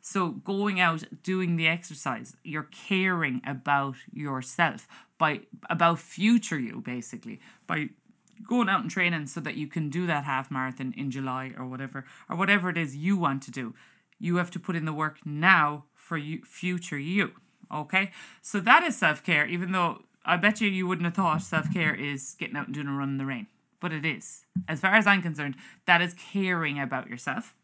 So 0.00 0.28
going 0.28 0.80
out, 0.80 1.04
doing 1.22 1.56
the 1.56 1.68
exercise, 1.68 2.36
you're 2.42 2.68
caring 2.88 3.42
about 3.46 3.96
yourself 4.12 4.88
by 5.18 5.40
about 5.68 5.98
future 5.98 6.58
you 6.58 6.80
basically 6.80 7.40
by 7.66 7.90
going 8.48 8.68
out 8.70 8.80
and 8.80 8.90
training 8.90 9.26
so 9.26 9.40
that 9.40 9.56
you 9.56 9.66
can 9.66 9.90
do 9.90 10.06
that 10.06 10.24
half 10.24 10.50
marathon 10.50 10.94
in 10.96 11.10
July 11.10 11.52
or 11.58 11.66
whatever 11.66 12.06
or 12.28 12.36
whatever 12.36 12.70
it 12.70 12.78
is 12.78 12.96
you 12.96 13.16
want 13.16 13.42
to 13.42 13.50
do. 13.50 13.74
You 14.18 14.36
have 14.36 14.50
to 14.52 14.60
put 14.60 14.76
in 14.76 14.86
the 14.86 14.92
work 14.92 15.18
now 15.24 15.84
for 15.94 16.16
you 16.16 16.42
future 16.44 16.98
you. 16.98 17.32
Okay, 17.72 18.10
so 18.42 18.58
that 18.60 18.82
is 18.82 18.96
self 18.96 19.22
care. 19.22 19.46
Even 19.46 19.72
though 19.72 20.02
I 20.24 20.36
bet 20.36 20.60
you 20.60 20.68
you 20.68 20.86
wouldn't 20.86 21.06
have 21.06 21.14
thought 21.14 21.42
self 21.42 21.72
care 21.72 21.94
is 21.94 22.34
getting 22.38 22.56
out 22.56 22.66
and 22.66 22.74
doing 22.74 22.88
a 22.88 22.92
run 22.92 23.10
in 23.10 23.18
the 23.18 23.26
rain, 23.26 23.46
but 23.80 23.92
it 23.92 24.04
is. 24.04 24.44
As 24.68 24.80
far 24.80 24.94
as 24.94 25.06
I'm 25.06 25.22
concerned, 25.22 25.56
that 25.86 26.02
is 26.02 26.14
caring 26.14 26.78
about 26.78 27.08
yourself. 27.08 27.54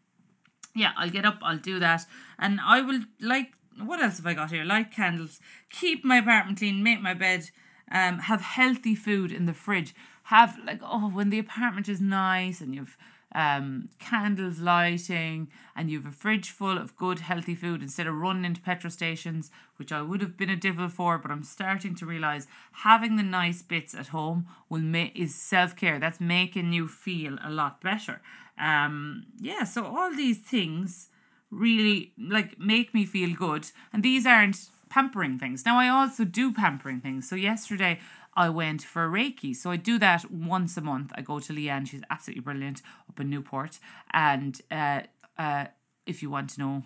Yeah, 0.74 0.92
I'll 0.96 1.10
get 1.10 1.24
up, 1.24 1.38
I'll 1.42 1.58
do 1.58 1.78
that, 1.78 2.04
and 2.38 2.60
I 2.60 2.80
will 2.80 3.00
like. 3.20 3.52
What 3.78 4.00
else 4.00 4.16
have 4.16 4.26
I 4.26 4.32
got 4.32 4.50
here? 4.50 4.64
Light 4.64 4.90
candles, 4.90 5.38
keep 5.68 6.02
my 6.02 6.16
apartment 6.16 6.58
clean, 6.58 6.82
make 6.82 7.02
my 7.02 7.12
bed, 7.12 7.50
um, 7.92 8.20
have 8.20 8.40
healthy 8.40 8.94
food 8.94 9.30
in 9.30 9.44
the 9.44 9.52
fridge. 9.52 9.94
Have 10.24 10.58
like 10.64 10.80
oh, 10.82 11.10
when 11.10 11.30
the 11.30 11.38
apartment 11.38 11.88
is 11.88 12.00
nice 12.00 12.60
and 12.60 12.74
you've 12.74 12.96
um, 13.34 13.88
candles 13.98 14.60
lighting, 14.60 15.48
and 15.74 15.90
you 15.90 15.98
have 16.00 16.12
a 16.12 16.16
fridge 16.16 16.50
full 16.50 16.78
of 16.78 16.96
good, 16.96 17.20
healthy 17.20 17.54
food 17.54 17.82
instead 17.82 18.06
of 18.06 18.14
running 18.14 18.44
into 18.44 18.60
petrol 18.60 18.90
stations, 18.90 19.50
which 19.76 19.92
I 19.92 20.02
would 20.02 20.20
have 20.22 20.36
been 20.36 20.50
a 20.50 20.56
devil 20.56 20.88
for. 20.88 21.18
But 21.18 21.30
I'm 21.30 21.42
starting 21.42 21.94
to 21.96 22.06
realize 22.06 22.46
having 22.72 23.16
the 23.16 23.22
nice 23.22 23.62
bits 23.62 23.94
at 23.94 24.08
home 24.08 24.46
will 24.68 24.80
make 24.80 25.16
is 25.16 25.34
self 25.34 25.76
care. 25.76 25.98
That's 25.98 26.20
making 26.20 26.72
you 26.72 26.88
feel 26.88 27.36
a 27.44 27.50
lot 27.50 27.80
better. 27.80 28.20
Um, 28.58 29.26
yeah, 29.38 29.64
so 29.64 29.84
all 29.84 30.14
these 30.14 30.38
things 30.38 31.08
really 31.50 32.12
like 32.18 32.58
make 32.58 32.94
me 32.94 33.04
feel 33.04 33.34
good, 33.34 33.70
and 33.92 34.02
these 34.02 34.26
aren't 34.26 34.68
pampering 34.88 35.38
things. 35.38 35.66
Now 35.66 35.78
I 35.78 35.88
also 35.88 36.24
do 36.24 36.52
pampering 36.52 37.00
things. 37.00 37.28
So 37.28 37.36
yesterday 37.36 37.98
I 38.36 38.50
went 38.50 38.82
for 38.82 39.08
Reiki. 39.08 39.56
So 39.56 39.70
I 39.70 39.76
do 39.76 39.98
that 39.98 40.30
once 40.30 40.76
a 40.76 40.82
month. 40.82 41.10
I 41.14 41.22
go 41.22 41.40
to 41.40 41.52
Leanne, 41.52 41.88
she's 41.88 42.02
absolutely 42.10 42.42
brilliant 42.42 42.82
up 43.08 43.18
in 43.18 43.30
Newport. 43.30 43.78
And 44.12 44.60
uh, 44.70 45.00
uh, 45.38 45.66
if 46.06 46.22
you 46.22 46.30
want 46.30 46.50
to 46.50 46.60
know 46.60 46.82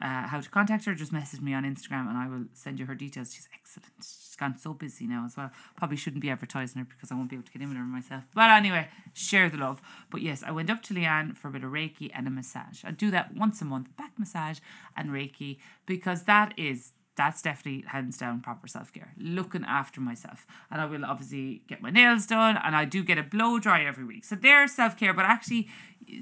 uh, 0.00 0.26
how 0.26 0.40
to 0.40 0.48
contact 0.48 0.84
her, 0.84 0.94
just 0.94 1.12
message 1.12 1.40
me 1.40 1.54
on 1.54 1.64
Instagram 1.64 2.08
and 2.08 2.16
I 2.16 2.28
will 2.28 2.44
send 2.54 2.78
you 2.78 2.86
her 2.86 2.94
details. 2.94 3.34
She's 3.34 3.48
excellent. 3.52 3.92
She's 3.98 4.36
gone 4.38 4.56
so 4.58 4.72
busy 4.74 5.06
now 5.06 5.24
as 5.26 5.36
well. 5.36 5.50
Probably 5.76 5.96
shouldn't 5.96 6.22
be 6.22 6.30
advertising 6.30 6.80
her 6.80 6.88
because 6.88 7.10
I 7.10 7.14
won't 7.14 7.30
be 7.30 7.36
able 7.36 7.46
to 7.46 7.52
get 7.52 7.62
in 7.62 7.68
with 7.68 7.76
her 7.76 7.84
myself. 7.84 8.24
But 8.34 8.50
anyway, 8.50 8.88
share 9.12 9.50
the 9.50 9.58
love. 9.58 9.82
But 10.10 10.22
yes, 10.22 10.42
I 10.44 10.50
went 10.50 10.70
up 10.70 10.82
to 10.84 10.94
Leanne 10.94 11.36
for 11.36 11.48
a 11.48 11.50
bit 11.50 11.64
of 11.64 11.70
Reiki 11.70 12.10
and 12.14 12.26
a 12.26 12.30
massage. 12.30 12.84
I 12.84 12.92
do 12.92 13.10
that 13.10 13.36
once 13.36 13.60
a 13.60 13.64
month, 13.64 13.96
back 13.96 14.12
massage 14.18 14.58
and 14.96 15.10
Reiki, 15.10 15.58
because 15.86 16.24
that 16.24 16.54
is 16.56 16.92
that's 17.14 17.42
definitely 17.42 17.84
hands 17.88 18.16
down 18.16 18.40
proper 18.40 18.66
self 18.66 18.92
care. 18.92 19.12
Looking 19.18 19.64
after 19.64 20.00
myself. 20.00 20.46
And 20.70 20.80
I 20.80 20.86
will 20.86 21.04
obviously 21.04 21.62
get 21.68 21.82
my 21.82 21.90
nails 21.90 22.26
done 22.26 22.58
and 22.62 22.74
I 22.74 22.84
do 22.84 23.04
get 23.04 23.18
a 23.18 23.22
blow 23.22 23.58
dry 23.58 23.84
every 23.84 24.04
week. 24.04 24.24
So 24.24 24.34
there's 24.34 24.72
self 24.72 24.96
care, 24.96 25.12
but 25.12 25.24
actually 25.24 25.68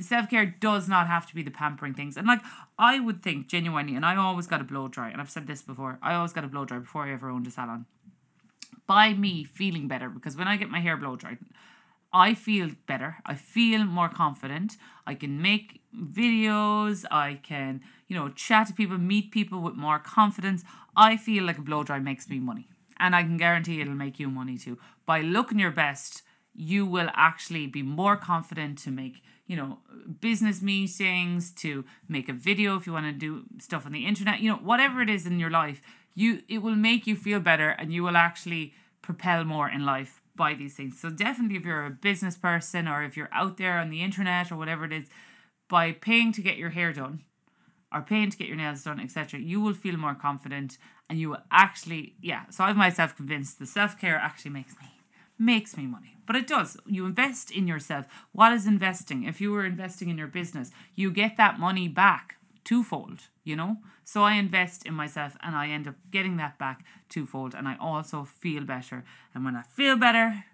self 0.00 0.28
care 0.28 0.46
does 0.46 0.88
not 0.88 1.06
have 1.06 1.26
to 1.26 1.34
be 1.34 1.42
the 1.42 1.50
pampering 1.50 1.94
things. 1.94 2.16
And 2.16 2.26
like 2.26 2.40
I 2.78 2.98
would 3.00 3.22
think 3.22 3.48
genuinely, 3.48 3.94
and 3.94 4.04
I 4.04 4.16
always 4.16 4.46
got 4.46 4.60
a 4.60 4.64
blow 4.64 4.88
dry, 4.88 5.10
and 5.10 5.20
I've 5.20 5.30
said 5.30 5.46
this 5.46 5.62
before, 5.62 5.98
I 6.02 6.14
always 6.14 6.32
got 6.32 6.44
a 6.44 6.48
blow 6.48 6.64
dry 6.64 6.78
before 6.78 7.04
I 7.04 7.12
ever 7.12 7.30
owned 7.30 7.46
a 7.46 7.50
salon. 7.50 7.86
By 8.86 9.12
me 9.12 9.44
feeling 9.44 9.86
better, 9.86 10.08
because 10.08 10.36
when 10.36 10.48
I 10.48 10.56
get 10.56 10.68
my 10.68 10.80
hair 10.80 10.96
blow 10.96 11.14
dried, 11.14 11.38
I 12.12 12.34
feel 12.34 12.70
better. 12.86 13.18
I 13.24 13.36
feel 13.36 13.84
more 13.84 14.08
confident. 14.08 14.76
I 15.06 15.14
can 15.14 15.40
make 15.40 15.80
videos. 15.96 17.04
I 17.10 17.38
can, 17.42 17.82
you 18.10 18.16
know, 18.16 18.28
chat 18.30 18.66
to 18.66 18.72
people, 18.74 18.98
meet 18.98 19.30
people 19.30 19.60
with 19.60 19.76
more 19.76 20.00
confidence. 20.00 20.64
I 20.96 21.16
feel 21.16 21.44
like 21.44 21.58
a 21.58 21.62
blow 21.62 21.84
dry 21.84 22.00
makes 22.00 22.28
me 22.28 22.40
money. 22.40 22.68
And 22.98 23.14
I 23.14 23.22
can 23.22 23.36
guarantee 23.36 23.80
it'll 23.80 23.94
make 23.94 24.18
you 24.18 24.28
money 24.28 24.58
too. 24.58 24.78
By 25.06 25.20
looking 25.20 25.60
your 25.60 25.70
best, 25.70 26.22
you 26.52 26.84
will 26.84 27.08
actually 27.14 27.68
be 27.68 27.82
more 27.82 28.16
confident 28.16 28.78
to 28.78 28.90
make, 28.90 29.22
you 29.46 29.56
know, 29.56 29.78
business 30.20 30.60
meetings, 30.60 31.52
to 31.52 31.84
make 32.08 32.28
a 32.28 32.32
video 32.32 32.74
if 32.76 32.84
you 32.84 32.92
want 32.92 33.06
to 33.06 33.12
do 33.12 33.44
stuff 33.60 33.86
on 33.86 33.92
the 33.92 34.04
internet, 34.04 34.40
you 34.40 34.50
know, 34.50 34.56
whatever 34.56 35.00
it 35.00 35.08
is 35.08 35.24
in 35.24 35.38
your 35.38 35.50
life, 35.50 35.80
you 36.12 36.42
it 36.48 36.58
will 36.58 36.74
make 36.74 37.06
you 37.06 37.14
feel 37.14 37.38
better 37.38 37.70
and 37.70 37.92
you 37.92 38.02
will 38.02 38.16
actually 38.16 38.74
propel 39.02 39.44
more 39.44 39.70
in 39.70 39.86
life 39.86 40.20
by 40.34 40.54
these 40.54 40.74
things. 40.74 41.00
So 41.00 41.10
definitely 41.10 41.58
if 41.58 41.64
you're 41.64 41.86
a 41.86 41.90
business 41.90 42.36
person 42.36 42.88
or 42.88 43.04
if 43.04 43.16
you're 43.16 43.30
out 43.32 43.56
there 43.56 43.78
on 43.78 43.88
the 43.88 44.02
internet 44.02 44.50
or 44.50 44.56
whatever 44.56 44.84
it 44.84 44.92
is, 44.92 45.04
by 45.68 45.92
paying 45.92 46.32
to 46.32 46.42
get 46.42 46.56
your 46.56 46.70
hair 46.70 46.92
done 46.92 47.22
or 47.92 48.02
paying 48.02 48.30
to 48.30 48.36
get 48.36 48.46
your 48.46 48.56
nails 48.56 48.84
done, 48.84 49.00
etc., 49.00 49.40
you 49.40 49.60
will 49.60 49.74
feel 49.74 49.96
more 49.96 50.14
confident 50.14 50.78
and 51.08 51.18
you 51.18 51.30
will 51.30 51.42
actually, 51.50 52.14
yeah. 52.20 52.48
So 52.50 52.64
I've 52.64 52.76
myself 52.76 53.16
convinced 53.16 53.58
the 53.58 53.66
self 53.66 54.00
care 54.00 54.16
actually 54.16 54.52
makes 54.52 54.74
me 54.80 54.88
makes 55.40 55.76
me 55.76 55.86
money. 55.86 56.16
But 56.26 56.36
it 56.36 56.46
does. 56.46 56.76
You 56.86 57.06
invest 57.06 57.50
in 57.50 57.66
yourself. 57.66 58.06
What 58.32 58.52
is 58.52 58.66
investing? 58.66 59.24
If 59.24 59.40
you 59.40 59.50
were 59.50 59.64
investing 59.64 60.10
in 60.10 60.18
your 60.18 60.28
business, 60.28 60.70
you 60.94 61.10
get 61.10 61.38
that 61.38 61.58
money 61.58 61.88
back 61.88 62.36
twofold, 62.62 63.22
you 63.42 63.56
know? 63.56 63.78
So 64.04 64.22
I 64.22 64.34
invest 64.34 64.86
in 64.86 64.94
myself 64.94 65.36
and 65.42 65.56
I 65.56 65.68
end 65.68 65.88
up 65.88 65.94
getting 66.10 66.36
that 66.36 66.58
back 66.58 66.84
twofold 67.08 67.54
and 67.54 67.66
I 67.66 67.76
also 67.80 68.24
feel 68.24 68.64
better. 68.64 69.04
And 69.34 69.44
when 69.44 69.56
I 69.56 69.62
feel 69.62 69.96
better, 69.96 70.44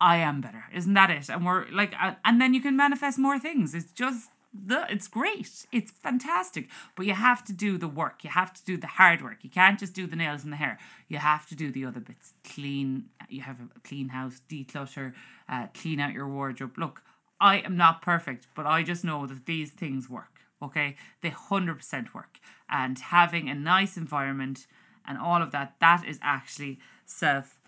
I 0.00 0.16
am 0.16 0.40
better. 0.40 0.64
Isn't 0.74 0.94
that 0.94 1.10
it? 1.10 1.28
And 1.28 1.46
we're 1.46 1.66
like, 1.70 1.94
uh, 2.00 2.14
and 2.24 2.40
then 2.40 2.52
you 2.52 2.60
can 2.60 2.76
manifest 2.76 3.18
more 3.18 3.38
things. 3.38 3.74
It's 3.74 3.92
just 3.92 4.30
the 4.52 4.84
it's 4.88 5.08
great. 5.08 5.66
It's 5.72 5.90
fantastic. 5.90 6.68
But 6.96 7.06
you 7.06 7.14
have 7.14 7.44
to 7.44 7.52
do 7.52 7.78
the 7.78 7.88
work. 7.88 8.24
You 8.24 8.30
have 8.30 8.52
to 8.54 8.64
do 8.64 8.76
the 8.76 8.86
hard 8.86 9.22
work. 9.22 9.38
You 9.42 9.50
can't 9.50 9.78
just 9.78 9.94
do 9.94 10.06
the 10.06 10.16
nails 10.16 10.44
and 10.44 10.52
the 10.52 10.56
hair. 10.56 10.78
You 11.08 11.18
have 11.18 11.46
to 11.48 11.54
do 11.54 11.70
the 11.70 11.84
other 11.84 12.00
bits. 12.00 12.34
Clean. 12.44 13.04
You 13.28 13.42
have 13.42 13.60
a 13.60 13.80
clean 13.80 14.08
house, 14.08 14.40
declutter, 14.48 15.12
uh, 15.48 15.68
clean 15.74 16.00
out 16.00 16.12
your 16.12 16.28
wardrobe. 16.28 16.76
Look, 16.76 17.02
I 17.40 17.58
am 17.58 17.76
not 17.76 18.02
perfect, 18.02 18.48
but 18.54 18.66
I 18.66 18.82
just 18.82 19.04
know 19.04 19.26
that 19.26 19.46
these 19.46 19.70
things 19.70 20.10
work. 20.10 20.40
Okay, 20.62 20.96
they 21.22 21.30
hundred 21.30 21.76
percent 21.76 22.14
work. 22.14 22.38
And 22.68 22.98
having 22.98 23.48
a 23.48 23.54
nice 23.54 23.96
environment 23.96 24.66
and 25.06 25.16
all 25.16 25.42
of 25.42 25.52
that, 25.52 25.76
that 25.80 26.04
is 26.04 26.18
actually 26.22 26.78
self 27.06 27.58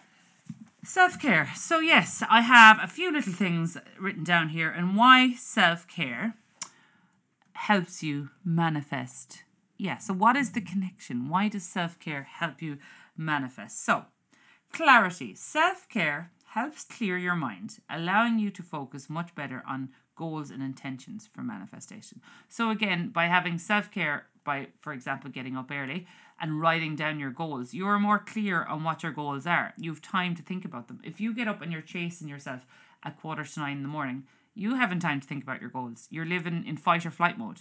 self 0.85 1.19
care. 1.19 1.51
So 1.57 1.79
yes, 1.79 2.23
I 2.29 2.41
have 2.43 2.79
a 2.83 2.89
few 2.89 3.13
little 3.13 3.33
things 3.33 3.79
written 3.99 4.25
down 4.25 4.51
here, 4.51 4.69
and 4.69 4.97
why 4.97 5.33
self 5.35 5.87
care 5.87 6.35
helps 7.67 8.03
you 8.03 8.29
manifest. 8.45 9.45
Yeah, 9.79 9.99
so 9.99 10.13
what 10.13 10.37
is 10.37 10.51
the 10.51 10.61
connection? 10.61 11.29
Why 11.29 11.49
does 11.49 11.63
self 11.63 11.97
care 12.01 12.25
help 12.25 12.61
you 12.61 12.79
manifest? 13.17 13.85
So, 13.85 14.07
clarity. 14.73 15.37
Self 15.37 15.89
care 15.89 16.33
helps 16.55 16.83
clear 16.83 17.17
your 17.17 17.37
mind, 17.37 17.79
allowing 17.89 18.41
you 18.41 18.51
to 18.51 18.65
focus 18.65 19.09
much 19.09 19.35
better 19.37 19.63
on 19.67 19.91
goals 20.17 20.51
and 20.51 20.61
intentions 20.61 21.29
for 21.33 21.43
manifestation. 21.43 22.21
So 22.49 22.71
again, 22.71 23.11
by 23.11 23.27
having 23.27 23.59
self-care 23.59 24.27
by 24.45 24.67
for 24.81 24.93
example 24.93 25.31
getting 25.31 25.57
up 25.57 25.71
early 25.71 26.05
and 26.41 26.61
writing 26.61 26.97
down 26.97 27.21
your 27.21 27.31
goals, 27.31 27.73
you're 27.73 28.01
more 28.01 28.19
clear 28.19 28.65
on 28.65 28.83
what 28.83 29.05
your 29.05 29.13
goals 29.13 29.47
are. 29.47 29.73
You've 29.79 30.03
time 30.03 30.35
to 30.35 30.43
think 30.43 30.65
about 30.65 30.89
them. 30.89 31.01
If 31.05 31.21
you 31.21 31.33
get 31.33 31.47
up 31.47 31.63
and 31.63 31.71
you're 31.71 31.81
chasing 31.81 32.29
yourself 32.29 32.67
at 33.05 33.21
quarter 33.21 33.45
to 33.45 33.61
9 33.61 33.77
in 33.77 33.83
the 33.83 33.89
morning, 33.89 34.25
you 34.55 34.75
haven't 34.75 35.01
time 35.01 35.21
to 35.21 35.27
think 35.27 35.43
about 35.43 35.61
your 35.61 35.71
goals. 35.71 36.09
You're 36.11 36.27
living 36.27 36.65
in 36.67 36.77
fight 36.77 37.07
or 37.07 37.11
flight 37.11 37.39
mode. 37.39 37.61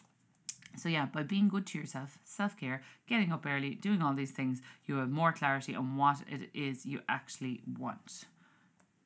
So, 0.77 0.89
yeah, 0.89 1.05
by 1.05 1.23
being 1.23 1.49
good 1.49 1.67
to 1.67 1.77
yourself, 1.77 2.17
self 2.23 2.57
care, 2.57 2.81
getting 3.07 3.31
up 3.31 3.45
early, 3.45 3.75
doing 3.75 4.01
all 4.01 4.13
these 4.13 4.31
things, 4.31 4.61
you 4.85 4.95
have 4.97 5.09
more 5.09 5.33
clarity 5.33 5.75
on 5.75 5.97
what 5.97 6.21
it 6.27 6.49
is 6.53 6.85
you 6.85 7.01
actually 7.09 7.61
want. 7.77 8.25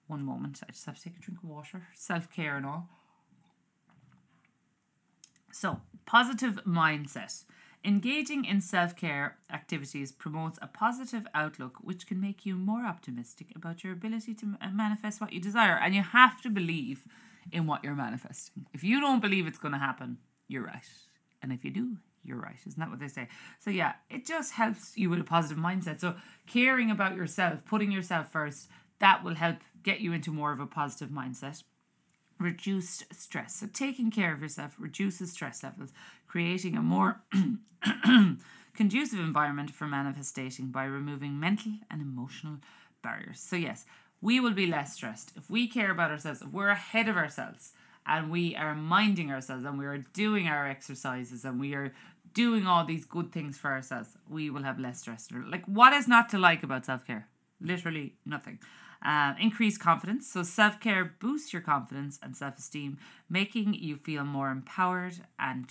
One 0.08 0.24
moment, 0.24 0.62
I 0.64 0.72
just 0.72 0.86
have 0.86 0.98
to 0.98 1.04
take 1.04 1.18
a 1.18 1.20
drink 1.20 1.40
of 1.44 1.50
water. 1.50 1.88
Self 1.96 2.32
care 2.32 2.56
and 2.56 2.66
all. 2.66 2.90
So, 5.52 5.82
positive 6.06 6.60
mindset. 6.66 7.46
Engaging 7.84 8.46
in 8.46 8.62
self 8.62 8.96
care 8.96 9.38
activities 9.52 10.12
promotes 10.12 10.60
a 10.62 10.68
positive 10.68 11.28
outlook, 11.34 11.78
which 11.82 12.06
can 12.06 12.20
make 12.20 12.46
you 12.46 12.56
more 12.56 12.86
optimistic 12.86 13.48
about 13.56 13.84
your 13.84 13.94
ability 13.94 14.34
to 14.36 14.58
manifest 14.72 15.22
what 15.22 15.34
you 15.34 15.40
desire. 15.40 15.80
And 15.82 15.96
you 15.96 16.04
have 16.04 16.42
to 16.42 16.50
believe 16.50 17.06
in 17.52 17.68
what 17.68 17.84
you're 17.84 17.96
manifesting. 17.96 18.66
If 18.74 18.84
you 18.84 19.00
don't 19.00 19.22
believe 19.22 19.48
it's 19.48 19.58
going 19.58 19.74
to 19.74 19.80
happen, 19.80 20.18
you're 20.48 20.64
right. 20.66 20.86
And 21.42 21.52
if 21.52 21.64
you 21.64 21.72
do, 21.72 21.98
you're 22.24 22.40
right. 22.40 22.58
Isn't 22.66 22.80
that 22.80 22.90
what 22.90 23.00
they 23.00 23.08
say? 23.08 23.28
So, 23.60 23.70
yeah, 23.70 23.94
it 24.10 24.26
just 24.26 24.54
helps 24.54 24.98
you 24.98 25.10
with 25.10 25.20
a 25.20 25.24
positive 25.24 25.64
mindset. 25.64 26.00
So, 26.00 26.16
caring 26.48 26.90
about 26.90 27.16
yourself, 27.16 27.60
putting 27.66 27.92
yourself 27.92 28.32
first, 28.32 28.68
that 29.00 29.24
will 29.24 29.36
help 29.36 29.58
get 29.84 30.02
you 30.02 30.12
into 30.14 30.32
more 30.32 30.52
of 30.52 30.60
a 30.60 30.66
positive 30.66 31.10
mindset. 31.10 31.64
Reduced 32.40 33.06
stress. 33.14 33.56
So, 33.56 33.68
taking 33.72 34.12
care 34.12 34.34
of 34.34 34.42
yourself 34.42 34.76
reduces 34.80 35.32
stress 35.32 35.64
levels, 35.64 35.92
creating 36.28 36.76
a 36.76 36.82
more 36.82 37.22
conducive 38.76 39.20
environment 39.20 39.72
for 39.72 39.86
manifesting 39.88 40.68
by 40.68 40.86
removing 40.86 41.40
mental 41.40 41.74
and 41.92 42.02
emotional 42.02 42.58
barriers. 43.04 43.40
So, 43.40 43.56
yes, 43.56 43.86
we 44.26 44.40
will 44.40 44.54
be 44.54 44.66
less 44.66 44.94
stressed 44.94 45.32
if 45.38 45.52
we 45.52 45.68
care 45.68 45.92
about 45.92 46.10
ourselves, 46.10 46.42
if 46.42 46.48
we're 46.52 46.70
ahead 46.70 47.08
of 47.08 47.16
ourselves 47.16 47.74
and 48.08 48.32
we 48.32 48.56
are 48.56 48.74
minding 48.74 49.32
ourselves 49.32 49.64
and 49.64 49.78
we 49.78 49.86
are 49.86 50.00
doing 50.14 50.48
our 50.48 50.68
exercises 50.68 51.46
and 51.46 51.60
we 51.60 51.76
are 51.76 51.94
doing 52.34 52.66
all 52.66 52.84
these 52.84 53.06
good 53.06 53.32
things 53.32 53.56
for 53.56 53.70
ourselves, 53.70 54.18
we 54.28 54.50
will 54.50 54.64
have 54.64 54.80
less 54.80 55.02
stress. 55.02 55.28
Like, 55.32 55.64
what 55.66 55.94
is 55.94 56.08
not 56.08 56.28
to 56.30 56.40
like 56.40 56.64
about 56.64 56.88
self 56.88 57.06
care? 57.06 57.28
Literally 57.62 58.16
nothing. 58.26 58.58
Uh, 59.06 59.36
increase 59.40 59.78
confidence. 59.78 60.28
So, 60.28 60.42
self 60.42 60.80
care 60.80 61.06
boosts 61.20 61.54
your 61.54 61.62
confidence 61.62 62.18
and 62.24 62.36
self 62.36 62.58
esteem, 62.58 62.98
making 63.30 63.76
you 63.76 63.96
feel 63.96 64.24
more 64.24 64.50
empowered 64.50 65.18
and 65.38 65.68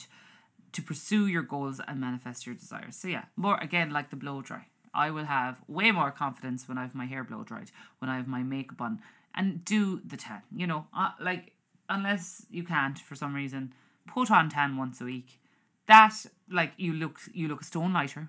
to 0.70 0.80
pursue 0.80 1.26
your 1.26 1.42
goals 1.42 1.80
and 1.88 2.00
manifest 2.00 2.46
your 2.46 2.54
desires. 2.54 2.94
So, 2.94 3.08
yeah, 3.08 3.24
more 3.34 3.58
again 3.58 3.90
like 3.90 4.10
the 4.10 4.16
blow 4.16 4.42
dry. 4.42 4.66
I 4.94 5.10
will 5.10 5.24
have 5.24 5.60
way 5.68 5.90
more 5.90 6.10
confidence 6.10 6.68
when 6.68 6.78
I 6.78 6.82
have 6.82 6.94
my 6.94 7.06
hair 7.06 7.24
blow 7.24 7.42
dried, 7.44 7.70
when 7.98 8.08
I 8.08 8.16
have 8.16 8.28
my 8.28 8.42
makeup 8.42 8.80
on, 8.80 9.00
and 9.34 9.64
do 9.64 10.00
the 10.04 10.16
tan. 10.16 10.42
You 10.54 10.66
know, 10.66 10.86
uh, 10.96 11.10
like 11.20 11.52
unless 11.88 12.46
you 12.50 12.64
can't 12.64 12.98
for 12.98 13.14
some 13.14 13.34
reason, 13.34 13.74
put 14.06 14.30
on 14.30 14.48
tan 14.48 14.76
once 14.76 15.00
a 15.00 15.04
week. 15.04 15.40
That 15.86 16.14
like 16.50 16.72
you 16.76 16.92
look 16.92 17.20
you 17.32 17.48
look 17.48 17.60
a 17.60 17.64
stone 17.64 17.92
lighter 17.92 18.28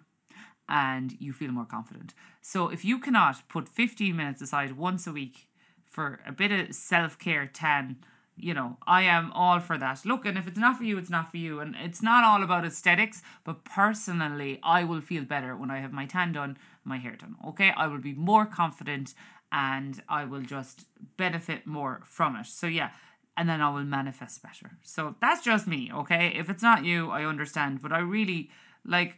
and 0.67 1.15
you 1.19 1.31
feel 1.31 1.51
more 1.51 1.65
confident. 1.65 2.13
So 2.41 2.69
if 2.69 2.83
you 2.83 2.99
cannot 2.99 3.47
put 3.47 3.69
15 3.69 4.15
minutes 4.15 4.41
aside 4.41 4.77
once 4.77 5.05
a 5.07 5.11
week 5.11 5.47
for 5.85 6.19
a 6.27 6.31
bit 6.31 6.51
of 6.51 6.75
self-care 6.75 7.47
tan, 7.53 7.97
you 8.37 8.53
know, 8.53 8.77
I 8.85 9.03
am 9.03 9.31
all 9.31 9.59
for 9.59 9.77
that. 9.77 10.05
Look, 10.05 10.25
and 10.25 10.37
if 10.37 10.47
it's 10.47 10.57
not 10.57 10.77
for 10.77 10.83
you, 10.83 10.97
it's 10.97 11.09
not 11.09 11.31
for 11.31 11.37
you. 11.37 11.59
And 11.59 11.75
it's 11.79 12.01
not 12.01 12.23
all 12.23 12.43
about 12.43 12.65
aesthetics, 12.65 13.21
but 13.43 13.63
personally, 13.63 14.59
I 14.63 14.83
will 14.83 15.01
feel 15.01 15.23
better 15.23 15.55
when 15.55 15.71
I 15.71 15.79
have 15.79 15.93
my 15.93 16.05
tan 16.05 16.33
done, 16.33 16.57
my 16.83 16.97
hair 16.97 17.15
done. 17.15 17.35
Okay, 17.47 17.71
I 17.75 17.87
will 17.87 17.99
be 17.99 18.13
more 18.13 18.45
confident 18.45 19.13
and 19.51 20.01
I 20.09 20.25
will 20.25 20.41
just 20.41 20.85
benefit 21.17 21.65
more 21.65 22.01
from 22.03 22.35
it. 22.35 22.47
So, 22.47 22.67
yeah, 22.67 22.89
and 23.37 23.47
then 23.47 23.61
I 23.61 23.69
will 23.69 23.83
manifest 23.83 24.43
better. 24.43 24.77
So 24.81 25.15
that's 25.21 25.43
just 25.43 25.67
me, 25.67 25.91
okay? 25.93 26.33
If 26.35 26.49
it's 26.49 26.63
not 26.63 26.83
you, 26.83 27.11
I 27.11 27.23
understand, 27.23 27.81
but 27.81 27.93
I 27.93 27.99
really 27.99 28.49
like 28.83 29.17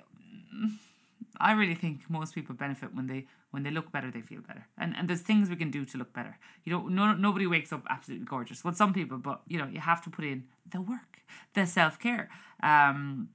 I 1.39 1.53
really 1.53 1.75
think 1.75 2.09
most 2.09 2.35
people 2.35 2.55
benefit 2.55 2.93
when 2.93 3.07
they 3.07 3.25
when 3.51 3.63
they 3.63 3.71
look 3.71 3.91
better, 3.91 4.11
they 4.11 4.21
feel 4.21 4.41
better. 4.41 4.67
And 4.77 4.95
and 4.97 5.07
there's 5.07 5.21
things 5.21 5.49
we 5.49 5.55
can 5.55 5.71
do 5.71 5.85
to 5.85 5.97
look 5.97 6.13
better. 6.13 6.37
You 6.63 6.73
know, 6.73 6.87
no 6.87 7.13
nobody 7.13 7.47
wakes 7.47 7.71
up 7.71 7.83
absolutely 7.89 8.25
gorgeous. 8.25 8.63
Well, 8.63 8.73
some 8.73 8.93
people, 8.93 9.17
but 9.17 9.41
you 9.47 9.57
know, 9.57 9.67
you 9.67 9.79
have 9.79 10.01
to 10.03 10.09
put 10.09 10.25
in 10.25 10.45
the 10.69 10.81
work, 10.81 11.21
the 11.53 11.65
self 11.65 11.99
care. 11.99 12.29
Um, 12.61 13.29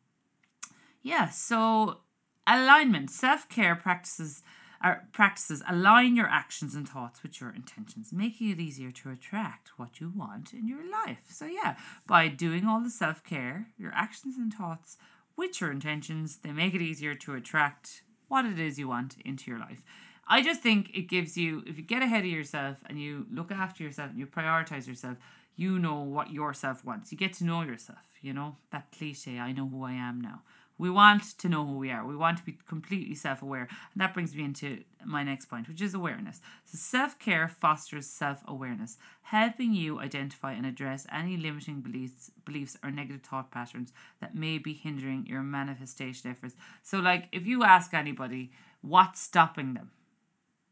yeah. 1.02 1.28
So 1.28 2.00
alignment, 2.46 3.10
self 3.10 3.48
care 3.48 3.74
practices 3.76 4.42
our 4.82 5.04
practices 5.12 5.62
align 5.68 6.16
your 6.16 6.26
actions 6.26 6.74
and 6.74 6.88
thoughts 6.88 7.22
with 7.22 7.40
your 7.40 7.50
intentions, 7.50 8.12
making 8.12 8.50
it 8.50 8.58
easier 8.58 8.90
to 8.90 9.10
attract 9.10 9.70
what 9.76 10.00
you 10.00 10.12
want 10.14 10.52
in 10.52 10.66
your 10.66 10.82
life. 10.90 11.20
So, 11.28 11.46
yeah, 11.46 11.76
by 12.06 12.28
doing 12.28 12.66
all 12.66 12.80
the 12.80 12.90
self 12.90 13.22
care, 13.22 13.68
your 13.78 13.92
actions 13.94 14.36
and 14.36 14.52
thoughts 14.52 14.96
with 15.42 15.60
your 15.60 15.72
intentions, 15.72 16.36
they 16.36 16.52
make 16.52 16.72
it 16.72 16.80
easier 16.80 17.14
to 17.16 17.34
attract 17.34 18.02
what 18.28 18.44
it 18.44 18.60
is 18.60 18.78
you 18.78 18.86
want 18.86 19.16
into 19.24 19.50
your 19.50 19.58
life. 19.58 19.82
I 20.28 20.40
just 20.40 20.60
think 20.62 20.90
it 20.94 21.08
gives 21.08 21.36
you, 21.36 21.64
if 21.66 21.76
you 21.76 21.82
get 21.82 22.00
ahead 22.00 22.20
of 22.24 22.30
yourself 22.30 22.76
and 22.88 22.96
you 23.00 23.26
look 23.28 23.50
after 23.50 23.82
yourself 23.82 24.10
and 24.10 24.20
you 24.20 24.26
prioritize 24.26 24.86
yourself, 24.86 25.16
you 25.56 25.80
know 25.80 26.00
what 26.00 26.30
yourself 26.30 26.84
wants. 26.84 27.10
You 27.10 27.18
get 27.18 27.32
to 27.34 27.44
know 27.44 27.62
yourself, 27.62 27.98
you 28.20 28.32
know, 28.32 28.56
that 28.70 28.92
cliche, 28.96 29.40
I 29.40 29.50
know 29.50 29.66
who 29.66 29.82
I 29.82 29.92
am 29.92 30.20
now. 30.20 30.42
We 30.78 30.90
want 30.90 31.38
to 31.38 31.48
know 31.48 31.66
who 31.66 31.78
we 31.78 31.90
are. 31.90 32.04
We 32.04 32.16
want 32.16 32.38
to 32.38 32.44
be 32.44 32.58
completely 32.68 33.14
self 33.14 33.42
aware. 33.42 33.68
And 33.92 34.00
that 34.00 34.14
brings 34.14 34.34
me 34.34 34.44
into 34.44 34.84
my 35.04 35.22
next 35.22 35.46
point, 35.46 35.68
which 35.68 35.82
is 35.82 35.94
awareness. 35.94 36.40
So, 36.64 36.78
self 36.78 37.18
care 37.18 37.48
fosters 37.48 38.06
self 38.06 38.42
awareness, 38.48 38.96
helping 39.22 39.74
you 39.74 40.00
identify 40.00 40.52
and 40.52 40.66
address 40.66 41.06
any 41.12 41.36
limiting 41.36 41.80
beliefs, 41.80 42.30
beliefs 42.44 42.76
or 42.82 42.90
negative 42.90 43.22
thought 43.22 43.50
patterns 43.50 43.92
that 44.20 44.34
may 44.34 44.58
be 44.58 44.72
hindering 44.72 45.26
your 45.26 45.42
manifestation 45.42 46.30
efforts. 46.30 46.56
So, 46.82 46.98
like 46.98 47.28
if 47.32 47.46
you 47.46 47.64
ask 47.64 47.94
anybody 47.94 48.50
what's 48.80 49.20
stopping 49.20 49.74
them, 49.74 49.90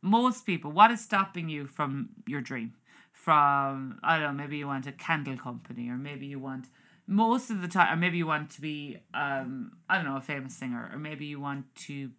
most 0.03 0.47
people, 0.47 0.73
what 0.73 0.91
is 0.91 1.01
stopping 1.01 1.49
you 1.49 1.67
from 1.67 2.11
your 2.27 2.41
dream? 2.41 2.75
From, 3.13 3.99
I 4.03 4.19
don't 4.19 4.37
know, 4.37 4.43
maybe 4.43 4.57
you 4.57 4.67
want 4.67 4.87
a 4.87 4.93
candle 4.93 5.37
company, 5.37 5.91
or 5.91 5.97
maybe 5.97 6.27
you 6.27 6.39
want 6.39 6.69
most 7.11 7.51
of 7.51 7.61
the 7.61 7.67
time, 7.67 7.93
or 7.93 7.97
maybe 7.97 8.19
you 8.19 8.27
want 8.27 8.51
to 8.51 8.61
be, 8.61 8.99
um, 9.13 9.73
I 9.89 9.97
don't 9.97 10.05
know, 10.05 10.17
a 10.17 10.21
famous 10.21 10.57
singer, 10.57 10.89
or 10.93 10.99
maybe 10.99 11.27
you 11.27 11.41
want 11.41 11.67
to, 11.87 12.11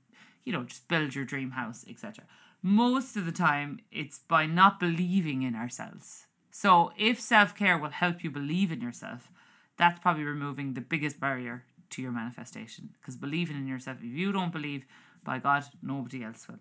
you 0.43 0.51
know, 0.51 0.63
just 0.63 0.89
build 0.89 1.15
your 1.15 1.23
dream 1.23 1.51
house, 1.51 1.85
etc. 1.89 2.25
Most 2.61 3.15
of 3.15 3.25
the 3.25 3.31
time, 3.31 3.79
it's 3.89 4.19
by 4.19 4.45
not 4.45 4.81
believing 4.81 5.43
in 5.43 5.55
ourselves. 5.55 6.25
So, 6.51 6.91
if 6.97 7.21
self 7.21 7.55
care 7.55 7.77
will 7.77 7.91
help 7.91 8.21
you 8.21 8.29
believe 8.29 8.69
in 8.69 8.81
yourself, 8.81 9.31
that's 9.77 9.99
probably 9.99 10.25
removing 10.25 10.73
the 10.73 10.81
biggest 10.81 11.21
barrier 11.21 11.63
to 11.91 12.01
your 12.01 12.11
manifestation. 12.11 12.89
Because 12.99 13.15
believing 13.15 13.55
in 13.55 13.67
yourself, 13.67 13.99
if 13.99 14.11
you 14.11 14.33
don't 14.33 14.51
believe, 14.51 14.83
by 15.23 15.39
God, 15.39 15.63
nobody 15.81 16.21
else 16.21 16.49
will. 16.49 16.59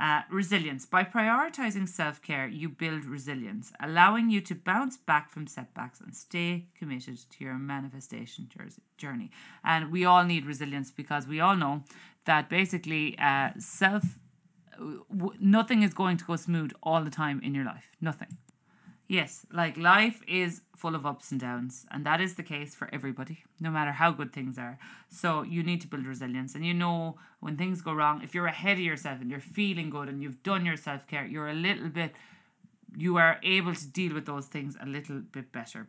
Uh, 0.00 0.22
resilience. 0.30 0.86
By 0.86 1.02
prioritizing 1.02 1.88
self 1.88 2.22
care, 2.22 2.46
you 2.46 2.68
build 2.68 3.04
resilience, 3.04 3.72
allowing 3.82 4.30
you 4.30 4.40
to 4.42 4.54
bounce 4.54 4.96
back 4.96 5.28
from 5.28 5.48
setbacks 5.48 6.00
and 6.00 6.14
stay 6.14 6.66
committed 6.78 7.18
to 7.30 7.44
your 7.44 7.54
manifestation 7.58 8.48
journey. 8.96 9.32
And 9.64 9.90
we 9.90 10.04
all 10.04 10.22
need 10.24 10.46
resilience 10.46 10.92
because 10.92 11.26
we 11.26 11.40
all 11.40 11.56
know 11.56 11.82
that 12.26 12.48
basically 12.48 13.18
uh, 13.18 13.50
self, 13.58 14.04
w- 14.78 15.34
nothing 15.40 15.82
is 15.82 15.92
going 15.94 16.16
to 16.18 16.24
go 16.24 16.36
smooth 16.36 16.70
all 16.80 17.02
the 17.02 17.10
time 17.10 17.40
in 17.42 17.52
your 17.52 17.64
life. 17.64 17.90
Nothing. 18.00 18.36
Yes, 19.08 19.46
like 19.50 19.78
life 19.78 20.20
is 20.28 20.60
full 20.76 20.94
of 20.94 21.06
ups 21.06 21.30
and 21.30 21.40
downs, 21.40 21.86
and 21.90 22.04
that 22.04 22.20
is 22.20 22.34
the 22.34 22.42
case 22.42 22.74
for 22.74 22.90
everybody, 22.92 23.42
no 23.58 23.70
matter 23.70 23.92
how 23.92 24.10
good 24.10 24.34
things 24.34 24.58
are. 24.58 24.78
So 25.08 25.42
you 25.42 25.62
need 25.62 25.80
to 25.80 25.86
build 25.88 26.06
resilience, 26.06 26.54
and 26.54 26.64
you 26.64 26.74
know 26.74 27.16
when 27.40 27.56
things 27.56 27.80
go 27.80 27.94
wrong, 27.94 28.20
if 28.22 28.34
you're 28.34 28.46
ahead 28.46 28.76
of 28.76 28.84
yourself 28.84 29.22
and 29.22 29.30
you're 29.30 29.40
feeling 29.40 29.88
good 29.88 30.10
and 30.10 30.22
you've 30.22 30.42
done 30.42 30.66
your 30.66 30.76
self 30.76 31.06
care, 31.06 31.24
you're 31.24 31.48
a 31.48 31.54
little 31.54 31.88
bit, 31.88 32.12
you 32.94 33.16
are 33.16 33.40
able 33.42 33.74
to 33.74 33.86
deal 33.86 34.12
with 34.12 34.26
those 34.26 34.46
things 34.46 34.76
a 34.78 34.84
little 34.86 35.20
bit 35.20 35.52
better. 35.52 35.88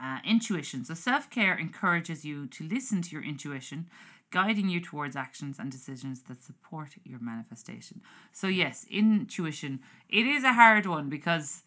Uh, 0.00 0.18
intuition. 0.22 0.84
So 0.84 0.92
self 0.92 1.30
care 1.30 1.56
encourages 1.56 2.22
you 2.22 2.46
to 2.48 2.68
listen 2.68 3.00
to 3.00 3.10
your 3.12 3.24
intuition, 3.24 3.88
guiding 4.30 4.68
you 4.68 4.80
towards 4.82 5.16
actions 5.16 5.58
and 5.58 5.72
decisions 5.72 6.22
that 6.28 6.42
support 6.42 6.90
your 7.02 7.18
manifestation. 7.18 8.02
So 8.30 8.46
yes, 8.46 8.84
intuition. 8.90 9.80
It 10.10 10.26
is 10.26 10.44
a 10.44 10.52
hard 10.52 10.84
one 10.84 11.08
because 11.08 11.62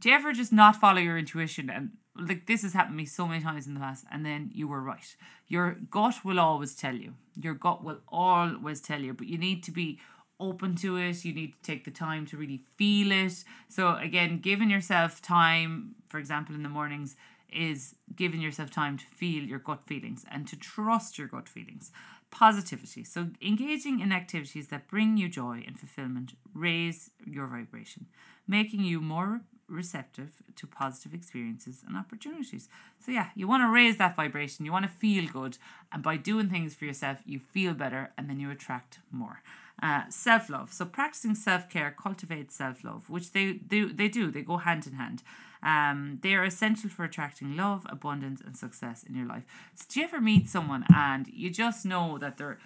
do 0.00 0.08
you 0.08 0.14
ever 0.14 0.32
just 0.32 0.52
not 0.52 0.76
follow 0.76 0.98
your 0.98 1.18
intuition 1.18 1.70
and 1.70 1.90
like 2.18 2.46
this 2.46 2.62
has 2.62 2.72
happened 2.72 2.94
to 2.94 2.96
me 2.96 3.06
so 3.06 3.26
many 3.26 3.42
times 3.42 3.66
in 3.66 3.74
the 3.74 3.80
past, 3.80 4.04
and 4.10 4.24
then 4.24 4.50
you 4.54 4.68
were 4.68 4.82
right. 4.82 5.16
Your 5.48 5.76
gut 5.90 6.24
will 6.24 6.40
always 6.40 6.74
tell 6.74 6.94
you. 6.94 7.14
Your 7.38 7.54
gut 7.54 7.84
will 7.84 8.00
always 8.08 8.80
tell 8.80 9.00
you, 9.00 9.14
but 9.14 9.26
you 9.26 9.38
need 9.38 9.62
to 9.64 9.70
be 9.70 10.00
open 10.38 10.74
to 10.76 10.96
it. 10.96 11.24
You 11.24 11.34
need 11.34 11.52
to 11.52 11.62
take 11.62 11.84
the 11.84 11.90
time 11.90 12.26
to 12.26 12.36
really 12.36 12.62
feel 12.76 13.12
it. 13.12 13.44
So 13.68 13.96
again, 13.96 14.40
giving 14.40 14.70
yourself 14.70 15.22
time, 15.22 15.94
for 16.08 16.18
example, 16.18 16.54
in 16.54 16.62
the 16.62 16.68
mornings, 16.68 17.16
is 17.52 17.94
giving 18.14 18.40
yourself 18.40 18.70
time 18.70 18.98
to 18.98 19.04
feel 19.06 19.44
your 19.44 19.58
gut 19.58 19.86
feelings 19.86 20.24
and 20.30 20.46
to 20.48 20.56
trust 20.56 21.16
your 21.16 21.28
gut 21.28 21.48
feelings. 21.48 21.90
Positivity. 22.30 23.04
So 23.04 23.28
engaging 23.40 24.00
in 24.00 24.12
activities 24.12 24.68
that 24.68 24.88
bring 24.88 25.16
you 25.16 25.28
joy 25.28 25.62
and 25.66 25.78
fulfillment 25.78 26.34
raise 26.52 27.10
your 27.24 27.46
vibration, 27.46 28.06
making 28.48 28.80
you 28.80 29.00
more 29.00 29.42
receptive 29.68 30.42
to 30.54 30.66
positive 30.66 31.12
experiences 31.14 31.82
and 31.86 31.96
opportunities. 31.96 32.68
So, 33.04 33.12
yeah, 33.12 33.28
you 33.34 33.48
want 33.48 33.62
to 33.62 33.68
raise 33.68 33.96
that 33.98 34.16
vibration, 34.16 34.64
you 34.64 34.72
want 34.72 34.84
to 34.84 34.90
feel 34.90 35.26
good, 35.26 35.58
and 35.92 36.02
by 36.02 36.16
doing 36.16 36.48
things 36.48 36.74
for 36.74 36.84
yourself, 36.84 37.18
you 37.24 37.38
feel 37.38 37.74
better 37.74 38.12
and 38.16 38.28
then 38.28 38.40
you 38.40 38.50
attract 38.50 39.00
more. 39.10 39.42
Uh, 39.82 40.02
self 40.08 40.48
love. 40.48 40.72
So, 40.72 40.84
practicing 40.84 41.34
self 41.34 41.68
care 41.68 41.94
cultivates 42.00 42.54
self 42.54 42.82
love, 42.82 43.10
which 43.10 43.32
they 43.32 43.54
do, 43.54 43.92
they 43.92 44.08
do, 44.08 44.30
they 44.30 44.42
go 44.42 44.56
hand 44.58 44.86
in 44.86 44.94
hand. 44.94 45.22
Um, 45.62 46.18
they 46.22 46.34
are 46.34 46.44
essential 46.44 46.88
for 46.88 47.04
attracting 47.04 47.56
love, 47.56 47.86
abundance, 47.88 48.40
and 48.40 48.56
success 48.56 49.02
in 49.02 49.14
your 49.14 49.26
life. 49.26 49.44
So, 49.74 49.84
do 49.88 50.00
you 50.00 50.06
ever 50.06 50.20
meet 50.20 50.48
someone 50.48 50.86
and 50.94 51.26
you 51.28 51.50
just 51.50 51.84
know 51.84 52.16
that 52.18 52.38
they're, 52.38 52.58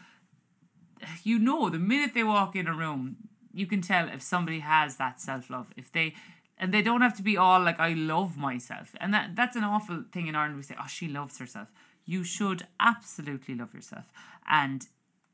you 1.25 1.39
know, 1.39 1.69
the 1.69 1.79
minute 1.79 2.13
they 2.15 2.25
walk 2.25 2.55
in 2.55 2.69
a 2.69 2.75
room, 2.75 3.17
you 3.53 3.67
can 3.67 3.81
tell 3.81 4.09
if 4.09 4.23
somebody 4.23 4.61
has 4.61 4.97
that 4.97 5.21
self 5.21 5.51
love. 5.51 5.69
If 5.77 5.91
they 5.91 6.15
and 6.61 6.73
they 6.73 6.83
don't 6.83 7.01
have 7.01 7.17
to 7.17 7.23
be 7.23 7.37
all 7.37 7.61
like 7.61 7.81
I 7.81 7.95
love 7.95 8.37
myself. 8.37 8.95
And 9.01 9.13
that 9.15 9.35
that's 9.35 9.57
an 9.57 9.65
awful 9.65 10.05
thing 10.13 10.29
in 10.29 10.37
Ireland. 10.37 10.57
We 10.57 10.63
say, 10.63 10.77
oh, 10.79 10.87
she 10.87 11.09
loves 11.09 11.39
herself. 11.39 11.69
You 12.05 12.23
should 12.23 12.67
absolutely 12.79 13.55
love 13.55 13.75
yourself, 13.75 14.07
and 14.49 14.87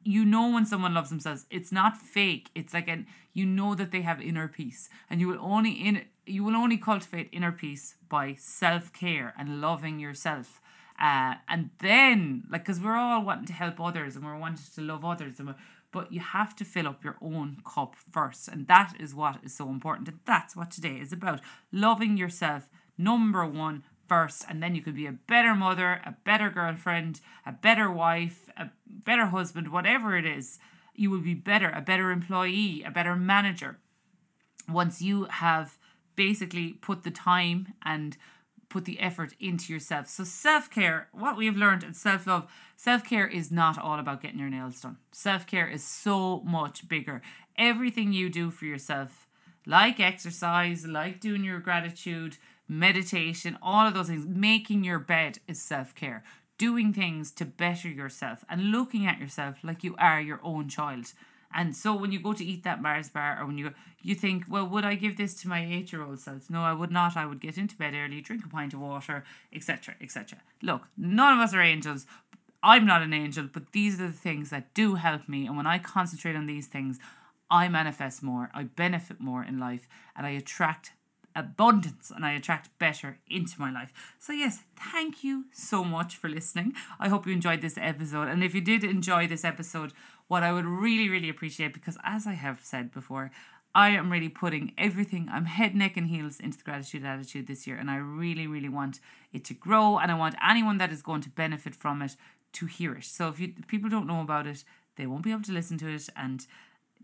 you 0.05 0.25
know 0.25 0.49
when 0.51 0.67
someone 0.67 0.95
loves 0.95 1.11
themselves, 1.11 1.47
it's 1.51 1.73
not 1.73 1.97
fake. 1.97 2.51
It's 2.55 2.73
like 2.73 2.89
an 2.89 3.07
you 3.33 3.45
know 3.45 3.75
that 3.75 3.91
they 3.91 4.03
have 4.03 4.21
inner 4.21 4.49
peace, 4.49 4.89
and 5.11 5.21
you 5.21 5.29
will 5.29 5.41
only 5.41 5.73
in 5.73 6.03
you 6.27 6.45
will 6.45 6.57
only 6.57 6.77
cultivate 6.77 7.29
inner 7.33 7.53
peace 7.53 7.97
by 8.09 8.35
self 8.39 8.93
care 8.93 9.35
and 9.39 9.61
loving 9.61 9.99
yourself. 9.99 10.61
Uh, 10.99 11.35
and 11.47 11.69
then, 11.81 12.45
like, 12.51 12.65
because 12.65 12.81
we're 12.81 12.97
all 12.97 13.23
wanting 13.23 13.45
to 13.45 13.53
help 13.53 13.79
others 13.79 14.17
and 14.17 14.25
we're 14.25 14.39
wanting 14.39 14.65
to 14.75 14.81
love 14.81 15.05
others, 15.05 15.39
and 15.39 15.49
we're, 15.49 15.55
but 15.97 16.13
you 16.13 16.21
have 16.21 16.55
to 16.55 16.63
fill 16.63 16.87
up 16.87 17.03
your 17.03 17.17
own 17.23 17.57
cup 17.65 17.97
first. 18.13 18.49
And 18.49 18.67
that 18.67 18.93
is 19.01 19.15
what 19.15 19.39
is 19.43 19.57
so 19.57 19.71
important. 19.71 20.07
And 20.09 20.21
that's 20.27 20.55
what 20.55 20.71
today 20.71 20.97
is 21.01 21.11
about 21.11 21.41
loving 21.73 22.19
yourself, 22.19 22.69
number 22.99 23.47
one, 23.47 23.83
first. 24.07 24.45
And 24.47 24.63
then 24.63 24.75
you 24.75 24.83
can 24.83 24.93
be 24.93 25.07
a 25.07 25.13
better 25.13 25.55
mother, 25.55 26.03
a 26.05 26.15
better 26.23 26.51
girlfriend, 26.51 27.23
a 27.47 27.53
better 27.53 27.91
wife, 27.91 28.51
a 28.59 28.69
better 28.87 29.29
husband, 29.29 29.73
whatever 29.73 30.15
it 30.19 30.27
is. 30.27 30.59
You 30.95 31.11
will 31.11 31.23
be 31.23 31.33
better, 31.33 31.71
a 31.71 31.81
better 31.81 32.11
employee, 32.11 32.83
a 32.87 32.91
better 32.91 33.17
manager. 33.17 33.79
Once 34.69 35.01
you 35.01 35.25
have 35.25 35.79
basically 36.15 36.75
put 36.75 37.05
the 37.05 37.11
time 37.11 37.73
and 37.87 38.19
put 38.69 38.85
the 38.85 39.01
effort 39.01 39.35
into 39.41 39.73
yourself. 39.73 40.09
So, 40.09 40.25
self 40.25 40.71
care, 40.71 41.09
what 41.13 41.37
we 41.37 41.47
have 41.47 41.57
learned 41.57 41.85
in 41.85 41.95
self 41.95 42.27
love, 42.27 42.51
self 42.77 43.05
care 43.05 43.27
is 43.27 43.51
not 43.51 43.79
all 43.79 43.99
about 43.99 44.23
getting 44.23 44.39
your 44.39 44.51
nails 44.51 44.81
done. 44.81 44.99
Self 45.13 45.47
care 45.47 45.69
is 45.69 45.85
so 45.85 46.41
much 46.41 46.89
bigger. 46.89 47.23
Everything 47.57 48.13
you 48.13 48.29
do 48.29 48.51
for 48.51 48.65
yourself, 48.67 49.27
like 49.67 50.01
exercise, 50.01 50.87
like 50.87 51.21
doing 51.21 51.45
your 51.45 51.61
gratitude, 51.61 52.37
meditation, 52.69 53.59
all 53.63 53.87
of 53.87 53.95
those 53.95 54.09
things, 54.09 54.27
making 54.27 54.85
your 54.85 54.99
bed 54.99 55.39
is 55.47 55.61
self 55.61 55.95
care. 55.95 56.23
Doing 56.59 56.95
things 56.95 57.33
to 57.33 57.45
better 57.45 57.89
yourself 57.89 58.45
and 58.49 58.73
looking 58.73 59.07
at 59.07 59.21
yourself 59.21 59.57
like 59.63 59.85
you 59.85 59.95
are 59.99 60.21
your 60.21 60.41
own 60.43 60.69
child. 60.69 61.13
And 61.57 61.75
so 61.75 61.95
when 61.95 62.12
you 62.12 62.21
go 62.21 62.35
to 62.35 62.45
eat 62.45 62.64
that 62.64 62.83
Mars 62.83 63.09
bar, 63.09 63.40
or 63.40 63.47
when 63.47 63.57
you 63.57 63.73
you 64.03 64.14
think, 64.14 64.45
well, 64.49 64.66
would 64.69 64.85
I 64.85 64.95
give 64.95 65.16
this 65.16 65.35
to 65.40 65.49
my 65.49 65.64
eight 65.64 65.90
year 65.90 66.05
old 66.05 66.21
self? 66.21 66.51
No, 66.51 66.61
I 66.62 66.75
would 66.75 66.92
not. 66.92 67.16
I 67.16 67.25
would 67.25 67.40
get 67.40 67.57
into 67.57 67.77
bed 67.77 67.95
early, 67.95 68.21
drink 68.21 68.45
a 68.45 68.49
pint 68.49 68.75
of 68.75 68.81
water, 68.81 69.25
etc., 69.53 69.95
etc. 70.01 70.38
Look, 70.62 70.83
none 70.99 71.33
of 71.33 71.40
us 71.42 71.55
are 71.55 71.62
angels. 71.62 72.07
I'm 72.62 72.85
not 72.85 73.03
an 73.03 73.14
angel, 73.14 73.49
but 73.51 73.73
these 73.73 73.99
are 73.99 74.07
the 74.07 74.12
things 74.12 74.51
that 74.51 74.75
do 74.75 74.97
help 74.97 75.29
me. 75.29 75.47
And 75.47 75.57
when 75.57 75.66
I 75.66 75.79
concentrate 75.79 76.37
on 76.37 76.47
these 76.47 76.66
things, 76.66 76.99
I 77.51 77.69
manifest 77.69 78.23
more, 78.23 78.51
I 78.53 78.64
benefit 78.64 79.19
more 79.19 79.42
in 79.42 79.59
life, 79.59 79.88
and 80.14 80.27
I 80.27 80.31
attract 80.31 80.92
abundance 81.37 82.11
and 82.11 82.25
I 82.25 82.33
attract 82.33 82.77
better 82.79 83.19
into 83.29 83.61
my 83.61 83.71
life. 83.71 83.92
So, 84.19 84.33
yes, 84.33 84.62
thank 84.92 85.23
you 85.23 85.45
so 85.53 85.85
much 85.85 86.16
for 86.16 86.29
listening. 86.29 86.73
I 86.99 87.09
hope 87.09 87.27
you 87.27 87.33
enjoyed 87.33 87.61
this 87.61 87.79
episode. 87.79 88.29
And 88.29 88.42
if 88.42 88.55
you 88.55 88.62
did 88.62 88.83
enjoy 88.83 89.29
this 89.29 89.45
episode, 89.45 89.92
what 90.29 90.43
I 90.43 90.53
would 90.53 90.67
really, 90.67 91.09
really 91.09 91.29
appreciate, 91.29 91.73
because 91.73 91.99
as 92.05 92.27
I 92.27 92.33
have 92.33 92.61
said 92.62 92.93
before, 92.93 93.31
I 93.75 93.91
am 93.91 94.11
really 94.11 94.31
putting 94.31 94.73
everything, 94.79 95.29
I'm 95.31 95.45
head, 95.45 95.75
neck, 95.75 95.99
and 95.99 96.09
heels 96.09 96.41
into 96.41 96.57
the 96.57 96.65
gratitude 96.65 97.05
attitude 97.05 97.47
this 97.47 97.67
year. 97.67 97.77
And 97.77 97.91
I 97.91 97.97
really, 97.97 98.47
really 98.47 98.71
want 98.71 99.01
it 99.35 99.45
to 99.45 99.55
grow. 99.55 99.99
And 99.99 100.11
I 100.11 100.15
want 100.15 100.35
anyone 100.43 100.79
that 100.79 100.91
is 100.91 101.03
going 101.03 101.21
to 101.23 101.31
benefit 101.31 101.75
from 101.75 102.01
it 102.01 102.17
to 102.55 102.67
hear 102.67 102.95
it. 102.95 103.05
So 103.05 103.29
if, 103.29 103.39
you, 103.39 103.53
if 103.59 103.67
people 103.67 103.91
don't 103.91 104.07
know 104.07 104.23
about 104.23 104.47
it, 104.47 104.65
they 104.97 105.07
won't 105.07 105.23
be 105.23 105.31
able 105.31 105.43
to 105.43 105.53
listen 105.53 105.77
to 105.79 105.89
it. 105.95 106.09
And 106.17 106.47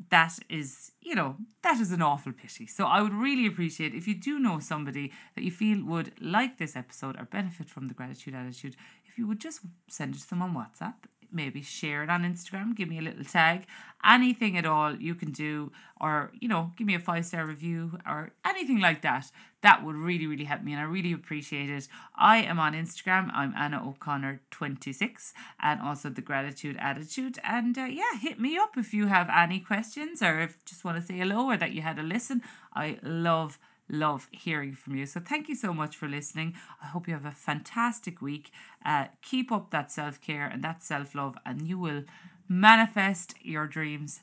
that 0.08 0.38
is, 0.48 0.92
you 1.02 1.14
know, 1.14 1.36
that 1.62 1.78
is 1.78 1.92
an 1.92 2.00
awful 2.00 2.32
pity. 2.32 2.66
So 2.66 2.86
I 2.86 3.02
would 3.02 3.12
really 3.12 3.46
appreciate 3.46 3.94
if 3.94 4.08
you 4.08 4.14
do 4.14 4.38
know 4.38 4.58
somebody 4.58 5.12
that 5.34 5.44
you 5.44 5.50
feel 5.50 5.84
would 5.84 6.14
like 6.22 6.56
this 6.56 6.74
episode 6.74 7.20
or 7.20 7.26
benefit 7.26 7.68
from 7.68 7.88
the 7.88 7.94
gratitude 7.94 8.34
attitude, 8.34 8.76
if 9.04 9.18
you 9.18 9.26
would 9.26 9.40
just 9.40 9.60
send 9.88 10.14
it 10.14 10.22
to 10.22 10.30
them 10.30 10.40
on 10.40 10.54
WhatsApp 10.54 10.94
maybe 11.32 11.62
share 11.62 12.02
it 12.02 12.10
on 12.10 12.22
Instagram, 12.22 12.76
give 12.76 12.88
me 12.88 12.98
a 12.98 13.02
little 13.02 13.24
tag, 13.24 13.66
anything 14.04 14.56
at 14.56 14.66
all 14.66 14.96
you 14.96 15.14
can 15.14 15.30
do, 15.32 15.72
or 16.00 16.30
you 16.40 16.48
know, 16.48 16.72
give 16.76 16.86
me 16.86 16.94
a 16.94 17.00
five 17.00 17.24
star 17.24 17.46
review 17.46 17.98
or 18.06 18.32
anything 18.44 18.80
like 18.80 19.02
that. 19.02 19.30
That 19.62 19.84
would 19.84 19.94
really, 19.94 20.26
really 20.26 20.44
help 20.44 20.62
me, 20.62 20.72
and 20.72 20.80
I 20.80 20.84
really 20.84 21.12
appreciate 21.12 21.70
it. 21.70 21.86
I 22.16 22.38
am 22.38 22.58
on 22.58 22.72
Instagram. 22.74 23.30
I'm 23.32 23.54
Anna 23.56 23.86
O'Connor 23.88 24.40
twenty 24.50 24.92
six, 24.92 25.32
and 25.60 25.80
also 25.80 26.08
the 26.10 26.20
Gratitude 26.20 26.76
Attitude. 26.80 27.38
And 27.44 27.78
uh, 27.78 27.84
yeah, 27.84 28.18
hit 28.20 28.40
me 28.40 28.56
up 28.56 28.76
if 28.76 28.92
you 28.92 29.06
have 29.06 29.30
any 29.34 29.60
questions 29.60 30.22
or 30.22 30.40
if 30.40 30.64
just 30.64 30.84
want 30.84 30.98
to 30.98 31.06
say 31.06 31.14
hello 31.14 31.46
or 31.46 31.56
that 31.56 31.72
you 31.72 31.82
had 31.82 31.98
a 31.98 32.02
listen. 32.02 32.42
I 32.74 32.98
love 33.02 33.58
love 33.88 34.28
hearing 34.30 34.74
from 34.74 34.96
you. 34.96 35.06
So 35.06 35.20
thank 35.20 35.48
you 35.48 35.54
so 35.54 35.72
much 35.72 35.96
for 35.96 36.08
listening. 36.08 36.54
I 36.82 36.86
hope 36.86 37.06
you 37.08 37.14
have 37.14 37.26
a 37.26 37.32
fantastic 37.32 38.20
week. 38.22 38.50
Uh, 38.84 39.06
keep 39.22 39.50
up 39.52 39.70
that 39.70 39.90
self 39.92 40.20
care 40.20 40.46
and 40.46 40.62
that 40.64 40.82
self 40.82 41.14
love, 41.14 41.36
and 41.44 41.66
you 41.66 41.78
will 41.78 42.04
manifest 42.48 43.34
your 43.42 43.66
dreams. 43.66 44.20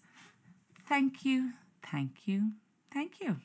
Thank 0.87 1.25
you, 1.25 1.51
thank 1.83 2.27
you, 2.27 2.53
thank 2.91 3.19
you. 3.21 3.37